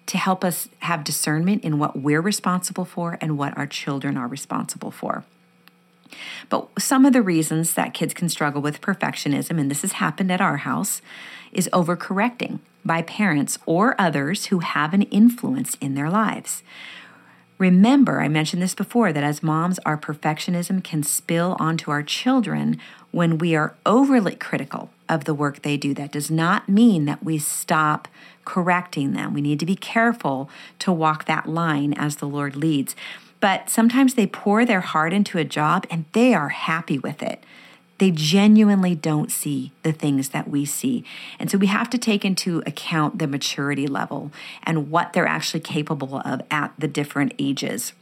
to 0.06 0.20
help 0.20 0.44
us 0.44 0.70
have 0.82 1.04
discernment 1.04 1.64
in 1.64 1.80
what 1.80 2.00
we're 2.00 2.22
responsible 2.22 2.86
for 2.86 3.18
and 3.20 3.40
what 3.40 3.58
our 3.58 3.66
children 3.66 4.18
are 4.18 4.28
responsible 4.28 4.92
for. 4.92 5.24
But 6.50 6.68
some 6.80 7.06
of 7.06 7.14
the 7.14 7.22
reasons 7.22 7.74
that 7.74 7.94
kids 7.94 8.14
can 8.14 8.30
struggle 8.30 8.62
with 8.62 8.82
perfectionism, 8.82 9.60
and 9.60 9.70
this 9.70 9.82
has 9.82 9.94
happened 9.94 10.32
at 10.32 10.42
our 10.42 10.58
house, 10.58 11.02
is 11.52 11.70
overcorrecting 11.72 12.60
by 12.84 13.02
parents 13.02 13.58
or 13.66 14.00
others 14.00 14.46
who 14.46 14.60
have 14.60 14.94
an 14.94 15.04
influence 15.04 15.76
in 15.82 15.96
their 15.96 16.10
lives. 16.10 16.64
Remember, 17.58 18.20
I 18.20 18.28
mentioned 18.28 18.62
this 18.62 18.76
before, 18.76 19.14
that 19.14 19.24
as 19.24 19.42
moms, 19.42 19.80
our 19.80 19.98
perfectionism 19.98 20.84
can 20.84 21.04
spill 21.04 21.56
onto 21.58 21.90
our 21.90 22.04
children 22.04 22.78
when 23.12 23.38
we 23.38 23.56
are 23.56 23.76
overly 23.86 24.36
critical 24.36 24.90
of 25.08 25.24
the 25.24 25.34
work 25.34 25.62
they 25.62 25.78
do. 25.78 25.94
That 25.94 26.12
does 26.12 26.30
not 26.30 26.68
mean 26.68 27.06
that 27.06 27.24
we 27.24 27.38
stop 27.38 28.10
correcting 28.44 29.14
them. 29.14 29.34
We 29.34 29.42
need 29.42 29.60
to 29.62 29.66
be 29.66 29.78
careful 29.78 30.50
to 30.80 30.92
walk 30.92 31.26
that 31.26 31.48
line 31.48 31.94
as 31.94 32.18
the 32.18 32.28
Lord 32.28 32.58
leads. 32.58 32.94
But 33.40 33.70
sometimes 33.70 34.14
they 34.14 34.28
pour 34.28 34.66
their 34.66 34.82
heart 34.82 35.14
into 35.14 35.38
a 35.38 35.44
job 35.44 35.86
and 35.90 36.06
they 36.14 36.34
are 36.34 36.50
happy 36.50 36.98
with 36.98 37.22
it. 37.22 37.44
They 37.98 38.12
genuinely 38.12 38.96
don't 38.96 39.32
see 39.32 39.72
the 39.84 39.94
things 39.94 40.30
that 40.30 40.50
we 40.50 40.66
see. 40.66 41.06
And 41.40 41.50
so 41.50 41.58
we 41.58 41.68
have 41.68 41.90
to 41.92 41.98
take 41.98 42.26
into 42.26 42.62
account 42.66 43.20
the 43.20 43.28
maturity 43.28 43.88
level 43.88 44.32
and 44.64 44.92
what 44.92 45.14
they're 45.14 45.28
actually 45.28 45.62
capable 45.62 46.20
of 46.26 46.42
at 46.52 46.74
the 46.78 46.88
different 46.88 47.34
ages 47.40 47.94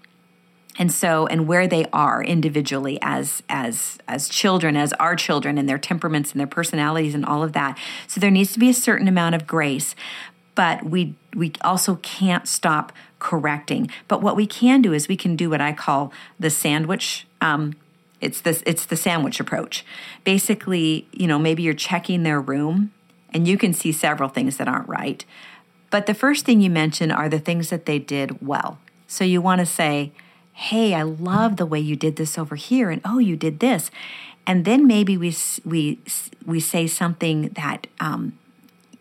and 0.78 0.92
so 0.92 1.28
and 1.28 1.48
where 1.48 1.68
they 1.68 1.86
are 1.94 2.24
individually 2.24 2.98
as 3.02 3.44
as 3.50 3.98
as 4.08 4.30
children 4.30 4.76
as 4.76 4.94
our 4.94 5.16
children 5.16 5.58
and 5.58 5.68
their 5.70 5.78
temperaments 5.78 6.32
and 6.32 6.40
their 6.40 6.48
personalities 6.48 7.14
and 7.14 7.26
all 7.26 7.44
of 7.44 7.54
that 7.54 7.78
so 8.08 8.20
there 8.20 8.32
needs 8.32 8.54
to 8.54 8.60
be 8.60 8.70
a 8.70 8.74
certain 8.74 9.08
amount 9.08 9.36
of 9.36 9.46
grace 9.46 9.96
but 10.56 10.84
we 10.84 11.16
we 11.36 11.52
also 11.62 11.96
can't 11.98 12.48
stop 12.48 12.92
correcting. 13.24 13.90
But 14.08 14.22
what 14.22 14.36
we 14.36 14.46
can 14.46 14.82
do 14.82 14.94
is 14.94 15.08
we 15.08 15.18
can 15.18 15.36
do 15.36 15.50
what 15.50 15.62
i 15.62 15.74
call 15.74 16.12
the 16.40 16.50
sandwich 16.50 17.26
um, 17.42 17.74
it's 18.22 18.40
this 18.42 18.64
it's 18.66 18.86
the 18.86 18.96
sandwich 18.96 19.40
approach. 19.40 19.86
Basically 20.24 21.08
you 21.12 21.28
know 21.28 21.40
maybe 21.40 21.64
you're 21.64 21.74
checking 21.74 22.24
their 22.24 22.40
room 22.40 22.92
and 23.34 23.48
you 23.48 23.58
can 23.58 23.74
see 23.74 23.92
several 23.92 24.30
things 24.30 24.58
that 24.58 24.68
aren't 24.68 24.88
right. 24.88 25.26
But 25.90 26.06
the 26.06 26.14
first 26.14 26.46
thing 26.46 26.62
you 26.62 26.70
mention 26.70 27.12
are 27.12 27.30
the 27.30 27.40
things 27.40 27.70
that 27.70 27.86
they 27.86 28.00
did 28.00 28.46
well. 28.46 28.80
So 29.08 29.24
you 29.24 29.42
want 29.42 29.60
to 29.60 29.66
say 29.66 30.12
hey, 30.54 30.94
I 30.94 31.02
love 31.02 31.58
the 31.58 31.66
way 31.66 31.80
you 31.80 31.96
did 31.96 32.16
this 32.16 32.38
over 32.38 32.56
here, 32.56 32.90
and 32.90 33.02
oh, 33.04 33.20
you 33.20 33.36
did 33.36 33.60
this. 33.60 33.92
And 34.46 34.66
then 34.66 34.86
maybe 34.86 35.18
we, 35.18 35.36
we, 35.66 36.00
we 36.46 36.60
say 36.60 36.88
something 36.88 37.50
that, 37.50 37.88
um, 38.00 38.38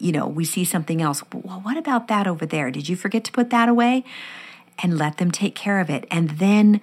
you 0.02 0.10
know, 0.10 0.26
we 0.26 0.44
see 0.44 0.64
something 0.64 1.00
else. 1.00 1.22
Well, 1.32 1.60
what 1.60 1.76
about 1.76 2.08
that 2.08 2.26
over 2.26 2.44
there? 2.44 2.72
Did 2.72 2.88
you 2.88 2.96
forget 2.96 3.22
to 3.24 3.32
put 3.32 3.50
that 3.50 3.68
away? 3.68 4.04
And 4.82 4.98
let 4.98 5.18
them 5.18 5.30
take 5.30 5.54
care 5.54 5.78
of 5.78 5.88
it. 5.88 6.06
And 6.10 6.30
then, 6.30 6.80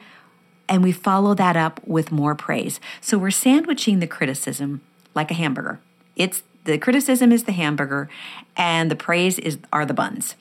and 0.70 0.82
we 0.82 0.94
follow 0.94 1.34
that 1.34 1.58
up 1.58 1.82
with 1.86 2.14
more 2.14 2.34
praise. 2.34 2.80
So 3.02 3.18
we're 3.18 3.32
sandwiching 3.32 4.00
the 4.00 4.08
criticism 4.08 4.80
like 5.16 5.32
a 5.32 5.34
hamburger. 5.34 5.82
It's 6.16 6.44
the 6.64 6.78
criticism 6.78 7.32
is 7.32 7.44
the 7.44 7.52
hamburger, 7.52 8.10
and 8.56 8.90
the 8.92 8.96
praise 8.96 9.38
is 9.40 9.58
are 9.74 9.86
the 9.86 9.94
buns. 9.94 10.36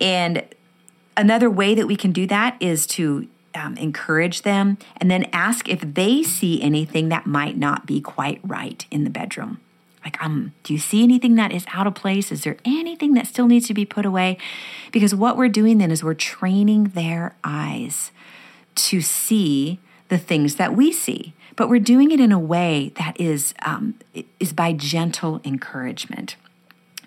And 0.00 0.42
another 1.16 1.50
way 1.50 1.74
that 1.74 1.86
we 1.86 1.94
can 1.94 2.10
do 2.10 2.26
that 2.26 2.56
is 2.58 2.86
to 2.88 3.28
um, 3.54 3.76
encourage 3.76 4.42
them, 4.42 4.78
and 4.96 5.10
then 5.10 5.28
ask 5.32 5.68
if 5.68 5.80
they 5.82 6.22
see 6.22 6.60
anything 6.62 7.10
that 7.10 7.26
might 7.26 7.56
not 7.56 7.86
be 7.86 8.00
quite 8.00 8.40
right 8.42 8.84
in 8.90 9.04
the 9.04 9.10
bedroom. 9.10 9.60
Like, 10.08 10.24
um, 10.24 10.54
do 10.62 10.72
you 10.72 10.78
see 10.78 11.02
anything 11.02 11.34
that 11.34 11.52
is 11.52 11.66
out 11.74 11.86
of 11.86 11.94
place? 11.94 12.32
Is 12.32 12.42
there 12.42 12.56
anything 12.64 13.12
that 13.12 13.26
still 13.26 13.46
needs 13.46 13.66
to 13.66 13.74
be 13.74 13.84
put 13.84 14.06
away? 14.06 14.38
Because 14.90 15.14
what 15.14 15.36
we're 15.36 15.50
doing 15.50 15.76
then 15.76 15.90
is 15.90 16.02
we're 16.02 16.14
training 16.14 16.84
their 16.94 17.36
eyes 17.44 18.10
to 18.76 19.02
see 19.02 19.80
the 20.08 20.16
things 20.16 20.54
that 20.54 20.74
we 20.74 20.92
see, 20.92 21.34
but 21.56 21.68
we're 21.68 21.78
doing 21.78 22.10
it 22.10 22.20
in 22.20 22.32
a 22.32 22.38
way 22.38 22.90
that 22.96 23.20
is 23.20 23.52
um, 23.66 23.96
is 24.40 24.54
by 24.54 24.72
gentle 24.72 25.42
encouragement 25.44 26.36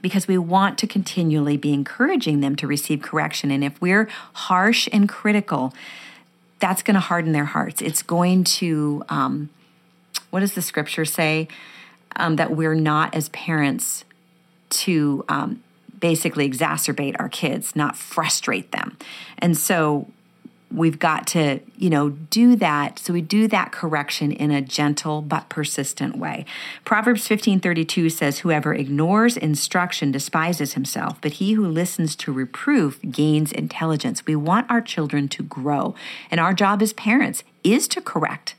because 0.04 0.28
we 0.28 0.38
want 0.38 0.78
to 0.78 0.86
continually 0.86 1.58
be 1.58 1.74
encouraging 1.74 2.40
them 2.42 2.56
to 2.58 2.68
receive 2.68 3.02
correction. 3.02 3.50
And 3.50 3.64
if 3.64 3.82
we're 3.82 4.08
harsh 4.34 4.88
and 4.94 5.10
critical, 5.10 5.74
that's 6.60 6.84
going 6.84 6.94
to 6.94 7.00
harden 7.00 7.32
their 7.32 7.46
hearts. 7.46 7.82
It's 7.82 8.04
going 8.04 8.44
to, 8.44 9.04
um, 9.10 9.50
what 10.30 10.42
does 10.42 10.54
the 10.54 10.62
scripture 10.62 11.06
say? 11.06 11.48
Um, 12.16 12.36
that 12.36 12.52
we're 12.52 12.76
not 12.76 13.16
as 13.16 13.30
parents 13.30 14.04
to 14.70 15.24
um, 15.30 15.64
basically 16.00 16.50
exacerbate 16.50 17.16
our 17.20 17.30
kids, 17.30 17.76
not 17.76 17.96
frustrate 17.96 18.72
them. 18.72 18.98
And 19.38 19.58
so 19.58 20.08
we've 20.74 21.00
got 21.00 21.28
to, 21.28 21.60
you 21.78 21.90
know, 21.90 22.10
do 22.10 22.56
that. 22.56 23.00
So 23.00 23.14
we 23.14 23.22
do 23.22 23.48
that 23.48 23.72
correction 23.72 24.32
in 24.32 24.52
a 24.52 24.62
gentle 24.62 25.22
but 25.22 25.50
persistent 25.50 26.18
way. 26.18 26.46
Proverbs 26.86 27.28
15:32 27.28 28.10
says 28.10 28.40
whoever 28.40 28.74
ignores 28.74 29.38
instruction 29.38 30.12
despises 30.12 30.74
himself, 30.74 31.20
but 31.22 31.34
he 31.34 31.54
who 31.54 31.68
listens 31.68 32.16
to 32.18 32.32
reproof 32.32 33.00
gains 33.12 33.52
intelligence. 33.52 34.26
We 34.26 34.36
want 34.36 34.70
our 34.70 34.82
children 34.82 35.28
to 35.30 35.44
grow, 35.44 35.96
and 36.30 36.40
our 36.40 36.54
job 36.54 36.82
as 36.82 36.94
parents 36.94 37.44
is 37.64 37.88
to 37.90 38.02
correct 38.02 38.56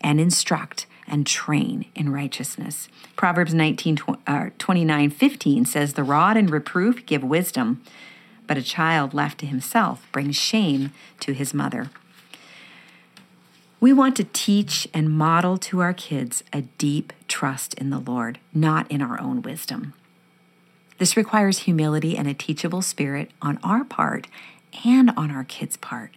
and 0.00 0.20
instruct 0.20 0.86
and 1.06 1.26
train 1.26 1.86
in 1.94 2.12
righteousness. 2.12 2.88
Proverbs 3.16 3.54
19 3.54 3.98
uh, 4.26 4.50
29 4.58 5.10
15 5.10 5.64
says 5.64 5.92
the 5.92 6.04
rod 6.04 6.36
and 6.36 6.50
reproof 6.50 7.04
give 7.06 7.22
wisdom 7.22 7.82
but 8.46 8.56
a 8.56 8.62
child 8.62 9.14
left 9.14 9.38
to 9.38 9.46
himself 9.46 10.06
brings 10.12 10.36
shame 10.36 10.92
to 11.20 11.32
his 11.32 11.54
mother. 11.54 11.90
We 13.80 13.92
want 13.92 14.16
to 14.16 14.24
teach 14.24 14.88
and 14.94 15.10
model 15.10 15.58
to 15.58 15.80
our 15.80 15.92
kids 15.92 16.42
a 16.52 16.62
deep 16.62 17.12
trust 17.28 17.74
in 17.74 17.90
the 17.90 17.98
Lord, 17.98 18.38
not 18.52 18.90
in 18.90 19.02
our 19.02 19.20
own 19.20 19.42
wisdom. 19.42 19.92
This 20.98 21.16
requires 21.16 21.60
humility 21.60 22.16
and 22.16 22.28
a 22.28 22.34
teachable 22.34 22.82
spirit 22.82 23.30
on 23.42 23.58
our 23.62 23.84
part 23.84 24.26
and 24.84 25.10
on 25.16 25.30
our 25.30 25.44
kids' 25.44 25.76
part. 25.76 26.12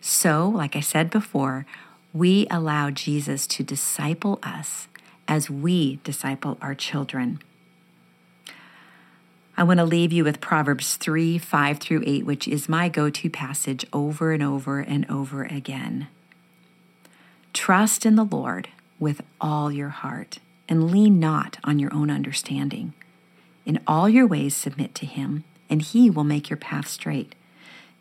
So, 0.00 0.48
like 0.48 0.76
I 0.76 0.80
said 0.80 1.10
before, 1.10 1.66
we 2.12 2.46
allow 2.50 2.90
Jesus 2.90 3.46
to 3.48 3.62
disciple 3.62 4.38
us 4.42 4.88
as 5.26 5.50
we 5.50 5.96
disciple 6.04 6.56
our 6.60 6.74
children. 6.74 7.40
I 9.56 9.64
want 9.64 9.78
to 9.78 9.84
leave 9.84 10.12
you 10.12 10.24
with 10.24 10.40
Proverbs 10.40 10.96
3 10.96 11.36
5 11.36 11.78
through 11.78 12.04
8, 12.06 12.24
which 12.24 12.46
is 12.46 12.68
my 12.68 12.88
go 12.88 13.10
to 13.10 13.28
passage 13.28 13.84
over 13.92 14.32
and 14.32 14.42
over 14.42 14.78
and 14.78 15.08
over 15.10 15.42
again. 15.42 16.06
Trust 17.52 18.06
in 18.06 18.14
the 18.14 18.24
Lord 18.24 18.68
with 19.00 19.20
all 19.40 19.72
your 19.72 19.88
heart 19.88 20.38
and 20.68 20.90
lean 20.90 21.18
not 21.18 21.58
on 21.64 21.78
your 21.78 21.92
own 21.92 22.10
understanding. 22.10 22.94
In 23.66 23.80
all 23.86 24.08
your 24.08 24.26
ways, 24.26 24.54
submit 24.54 24.94
to 24.96 25.06
him, 25.06 25.44
and 25.68 25.82
he 25.82 26.08
will 26.08 26.24
make 26.24 26.48
your 26.48 26.56
path 26.56 26.86
straight. 26.86 27.34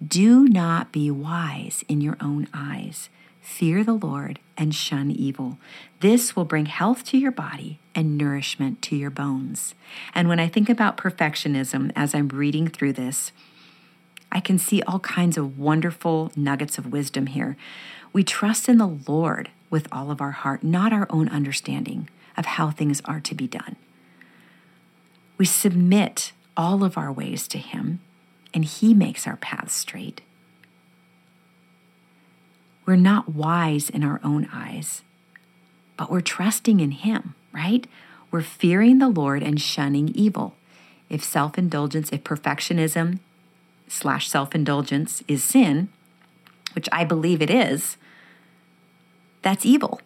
Do 0.05 0.47
not 0.47 0.91
be 0.91 1.09
wise 1.09 1.83
in 1.87 2.01
your 2.01 2.17
own 2.21 2.47
eyes. 2.53 3.09
Fear 3.41 3.83
the 3.83 3.93
Lord 3.93 4.39
and 4.57 4.75
shun 4.75 5.09
evil. 5.09 5.57
This 6.01 6.35
will 6.35 6.45
bring 6.45 6.65
health 6.67 7.03
to 7.05 7.17
your 7.17 7.31
body 7.31 7.79
and 7.95 8.17
nourishment 8.17 8.81
to 8.83 8.95
your 8.95 9.09
bones. 9.09 9.73
And 10.13 10.27
when 10.27 10.39
I 10.39 10.47
think 10.47 10.69
about 10.69 10.97
perfectionism 10.97 11.91
as 11.95 12.13
I'm 12.13 12.27
reading 12.27 12.67
through 12.67 12.93
this, 12.93 13.31
I 14.31 14.39
can 14.39 14.59
see 14.59 14.81
all 14.83 14.99
kinds 14.99 15.37
of 15.37 15.57
wonderful 15.57 16.31
nuggets 16.35 16.77
of 16.77 16.91
wisdom 16.91 17.27
here. 17.27 17.57
We 18.13 18.23
trust 18.23 18.67
in 18.67 18.77
the 18.77 18.99
Lord 19.07 19.49
with 19.69 19.87
all 19.91 20.11
of 20.11 20.21
our 20.21 20.31
heart, 20.31 20.63
not 20.63 20.93
our 20.93 21.07
own 21.09 21.29
understanding 21.29 22.09
of 22.35 22.45
how 22.45 22.69
things 22.69 23.01
are 23.05 23.21
to 23.21 23.33
be 23.33 23.47
done. 23.47 23.77
We 25.37 25.45
submit 25.45 26.33
all 26.55 26.83
of 26.83 26.97
our 26.97 27.11
ways 27.11 27.47
to 27.49 27.57
Him, 27.57 27.99
and 28.53 28.65
He 28.65 28.93
makes 28.93 29.27
our 29.27 29.37
paths 29.37 29.73
straight. 29.73 30.21
We're 32.85 32.95
not 32.95 33.29
wise 33.29 33.89
in 33.89 34.03
our 34.03 34.21
own 34.23 34.47
eyes, 34.53 35.01
but 35.97 36.09
we're 36.09 36.21
trusting 36.21 36.79
in 36.79 36.91
Him, 36.91 37.35
right? 37.53 37.85
We're 38.31 38.41
fearing 38.41 38.99
the 38.99 39.09
Lord 39.09 39.43
and 39.43 39.59
shunning 39.59 40.09
evil. 40.09 40.55
If 41.09 41.23
self 41.23 41.57
indulgence, 41.57 42.09
if 42.11 42.23
perfectionism 42.23 43.19
slash 43.87 44.29
self 44.29 44.53
indulgence 44.55 45.23
is 45.27 45.43
sin, 45.43 45.89
which 46.73 46.89
I 46.91 47.03
believe 47.03 47.41
it 47.41 47.49
is, 47.49 47.97
that's 49.41 49.65
evil. 49.65 50.01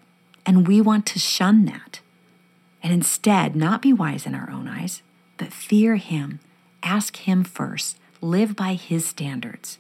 And 0.46 0.68
we 0.68 0.82
want 0.82 1.06
to 1.08 1.20
shun 1.20 1.66
that. 1.66 2.00
And 2.84 2.92
instead, 2.92 3.56
not 3.56 3.82
be 3.82 3.94
wise 3.94 4.26
in 4.26 4.34
our 4.34 4.50
own 4.50 4.68
eyes, 4.68 5.02
but 5.38 5.54
fear 5.54 5.98
Him, 5.98 6.40
ask 6.82 7.18
Him 7.18 7.44
first, 7.44 7.98
live 8.22 8.56
by 8.56 8.74
His 8.76 9.06
standards. 9.06 9.78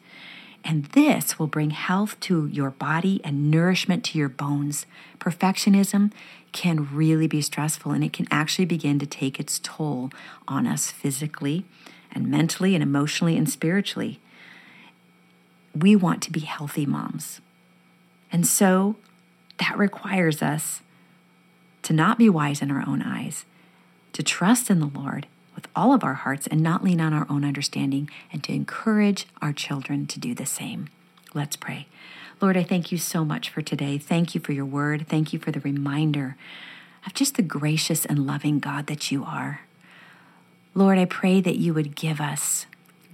And 0.64 0.86
this 0.86 1.40
will 1.40 1.48
bring 1.48 1.72
health 1.72 2.20
to 2.22 2.48
your 2.48 2.70
body 2.70 3.20
and 3.24 3.50
nourishment 3.50 4.04
to 4.06 4.18
your 4.18 4.30
bones. 4.30 4.86
Perfectionism 5.20 6.12
can 6.52 6.88
really 6.94 7.28
be 7.28 7.42
stressful 7.42 7.92
and 7.92 8.04
it 8.04 8.14
can 8.14 8.28
actually 8.30 8.66
begin 8.66 9.00
to 9.00 9.06
take 9.06 9.40
its 9.40 9.60
toll 9.60 10.12
on 10.48 10.68
us 10.68 10.92
physically 10.92 11.66
and 12.12 12.28
mentally 12.28 12.76
and 12.76 12.84
emotionally 12.84 13.38
and 13.38 13.50
spiritually. 13.50 14.20
We 15.74 15.96
want 15.96 16.22
to 16.24 16.32
be 16.32 16.42
healthy 16.42 16.86
moms. 16.86 17.42
And 18.32 18.46
so 18.46 18.98
that 19.60 19.78
requires 19.78 20.42
us 20.42 20.82
to 21.84 21.94
not 21.94 22.18
be 22.18 22.30
wise 22.30 22.62
in 22.62 22.70
our 22.70 22.84
own 22.88 23.02
eyes, 23.02 23.46
to 24.14 24.22
trust 24.22 24.70
in 24.70 24.80
the 24.80 24.86
Lord 24.94 25.28
with 25.56 25.68
all 25.76 25.94
of 25.94 26.04
our 26.04 26.14
hearts 26.14 26.48
and 26.48 26.62
not 26.62 26.84
lean 26.84 27.02
on 27.02 27.14
our 27.14 27.28
own 27.30 27.44
understanding, 27.44 28.10
and 28.32 28.44
to 28.44 28.54
encourage 28.54 29.26
our 29.42 29.54
children 29.54 30.06
to 30.08 30.20
do 30.20 30.34
the 30.34 30.46
same. 30.46 30.88
Let's 31.34 31.56
pray. 31.56 31.88
Lord, 32.42 32.58
I 32.58 32.64
thank 32.64 32.92
you 32.92 32.98
so 32.98 33.24
much 33.24 33.50
for 33.50 33.62
today. 33.62 33.98
Thank 33.98 34.34
you 34.34 34.42
for 34.42 34.52
your 34.52 34.66
word. 34.66 35.08
Thank 35.08 35.32
you 35.32 35.40
for 35.40 35.52
the 35.52 35.60
reminder 35.60 36.36
of 37.06 37.14
just 37.14 37.36
the 37.36 37.42
gracious 37.42 38.06
and 38.06 38.26
loving 38.26 38.60
God 38.60 38.88
that 38.88 39.12
you 39.12 39.24
are. 39.24 39.62
Lord, 40.74 40.98
I 40.98 41.06
pray 41.06 41.42
that 41.42 41.58
you 41.58 41.74
would 41.74 41.96
give 41.96 42.22
us 42.22 42.66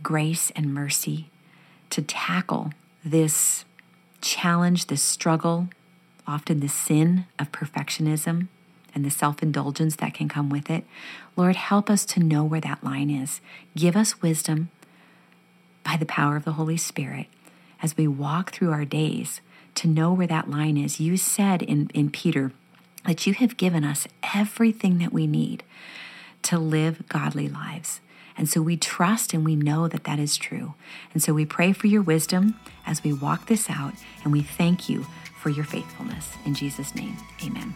grace 0.03 0.51
and 0.55 0.73
mercy 0.73 1.29
to 1.89 2.01
tackle 2.01 2.71
this 3.03 3.65
challenge 4.21 4.87
this 4.87 5.01
struggle, 5.01 5.69
often 6.25 6.59
the 6.59 6.67
sin 6.67 7.25
of 7.39 7.51
perfectionism 7.51 8.47
and 8.97 9.05
the 9.05 9.11
self 9.11 9.43
indulgence 9.43 9.95
that 9.97 10.15
can 10.15 10.27
come 10.27 10.49
with 10.49 10.71
it. 10.71 10.83
Lord, 11.35 11.55
help 11.55 11.87
us 11.87 12.03
to 12.05 12.19
know 12.19 12.43
where 12.43 12.59
that 12.59 12.83
line 12.83 13.11
is. 13.11 13.39
Give 13.75 13.95
us 13.95 14.23
wisdom 14.23 14.71
by 15.85 15.97
the 15.97 16.05
power 16.05 16.35
of 16.35 16.45
the 16.45 16.53
Holy 16.53 16.77
Spirit 16.77 17.27
as 17.81 17.95
we 17.95 18.07
walk 18.07 18.51
through 18.51 18.71
our 18.71 18.85
days 18.85 19.39
to 19.75 19.87
know 19.87 20.11
where 20.11 20.25
that 20.25 20.49
line 20.49 20.77
is. 20.77 20.99
You 20.99 21.15
said 21.15 21.61
in, 21.61 21.91
in 21.93 22.09
Peter 22.09 22.51
that 23.05 23.27
you 23.27 23.35
have 23.35 23.55
given 23.55 23.83
us 23.83 24.07
everything 24.35 24.97
that 24.97 25.13
we 25.13 25.27
need 25.27 25.63
to 26.41 26.57
live 26.57 27.07
godly 27.07 27.47
lives. 27.47 28.01
And 28.35 28.49
so 28.49 28.63
we 28.63 28.77
trust 28.77 29.31
and 29.31 29.45
we 29.45 29.55
know 29.55 29.87
that 29.87 30.05
that 30.05 30.17
is 30.17 30.37
true. 30.37 30.73
And 31.13 31.21
so 31.21 31.35
we 31.35 31.45
pray 31.45 31.71
for 31.71 31.85
your 31.85 32.01
wisdom 32.01 32.59
as 32.85 33.03
we 33.03 33.13
walk 33.13 33.45
this 33.45 33.69
out, 33.69 33.93
and 34.23 34.31
we 34.31 34.41
thank 34.41 34.89
you 34.89 35.05
for 35.39 35.49
your 35.49 35.65
faithfulness. 35.65 36.29
In 36.45 36.53
Jesus' 36.53 36.95
name, 36.95 37.17
amen. 37.43 37.75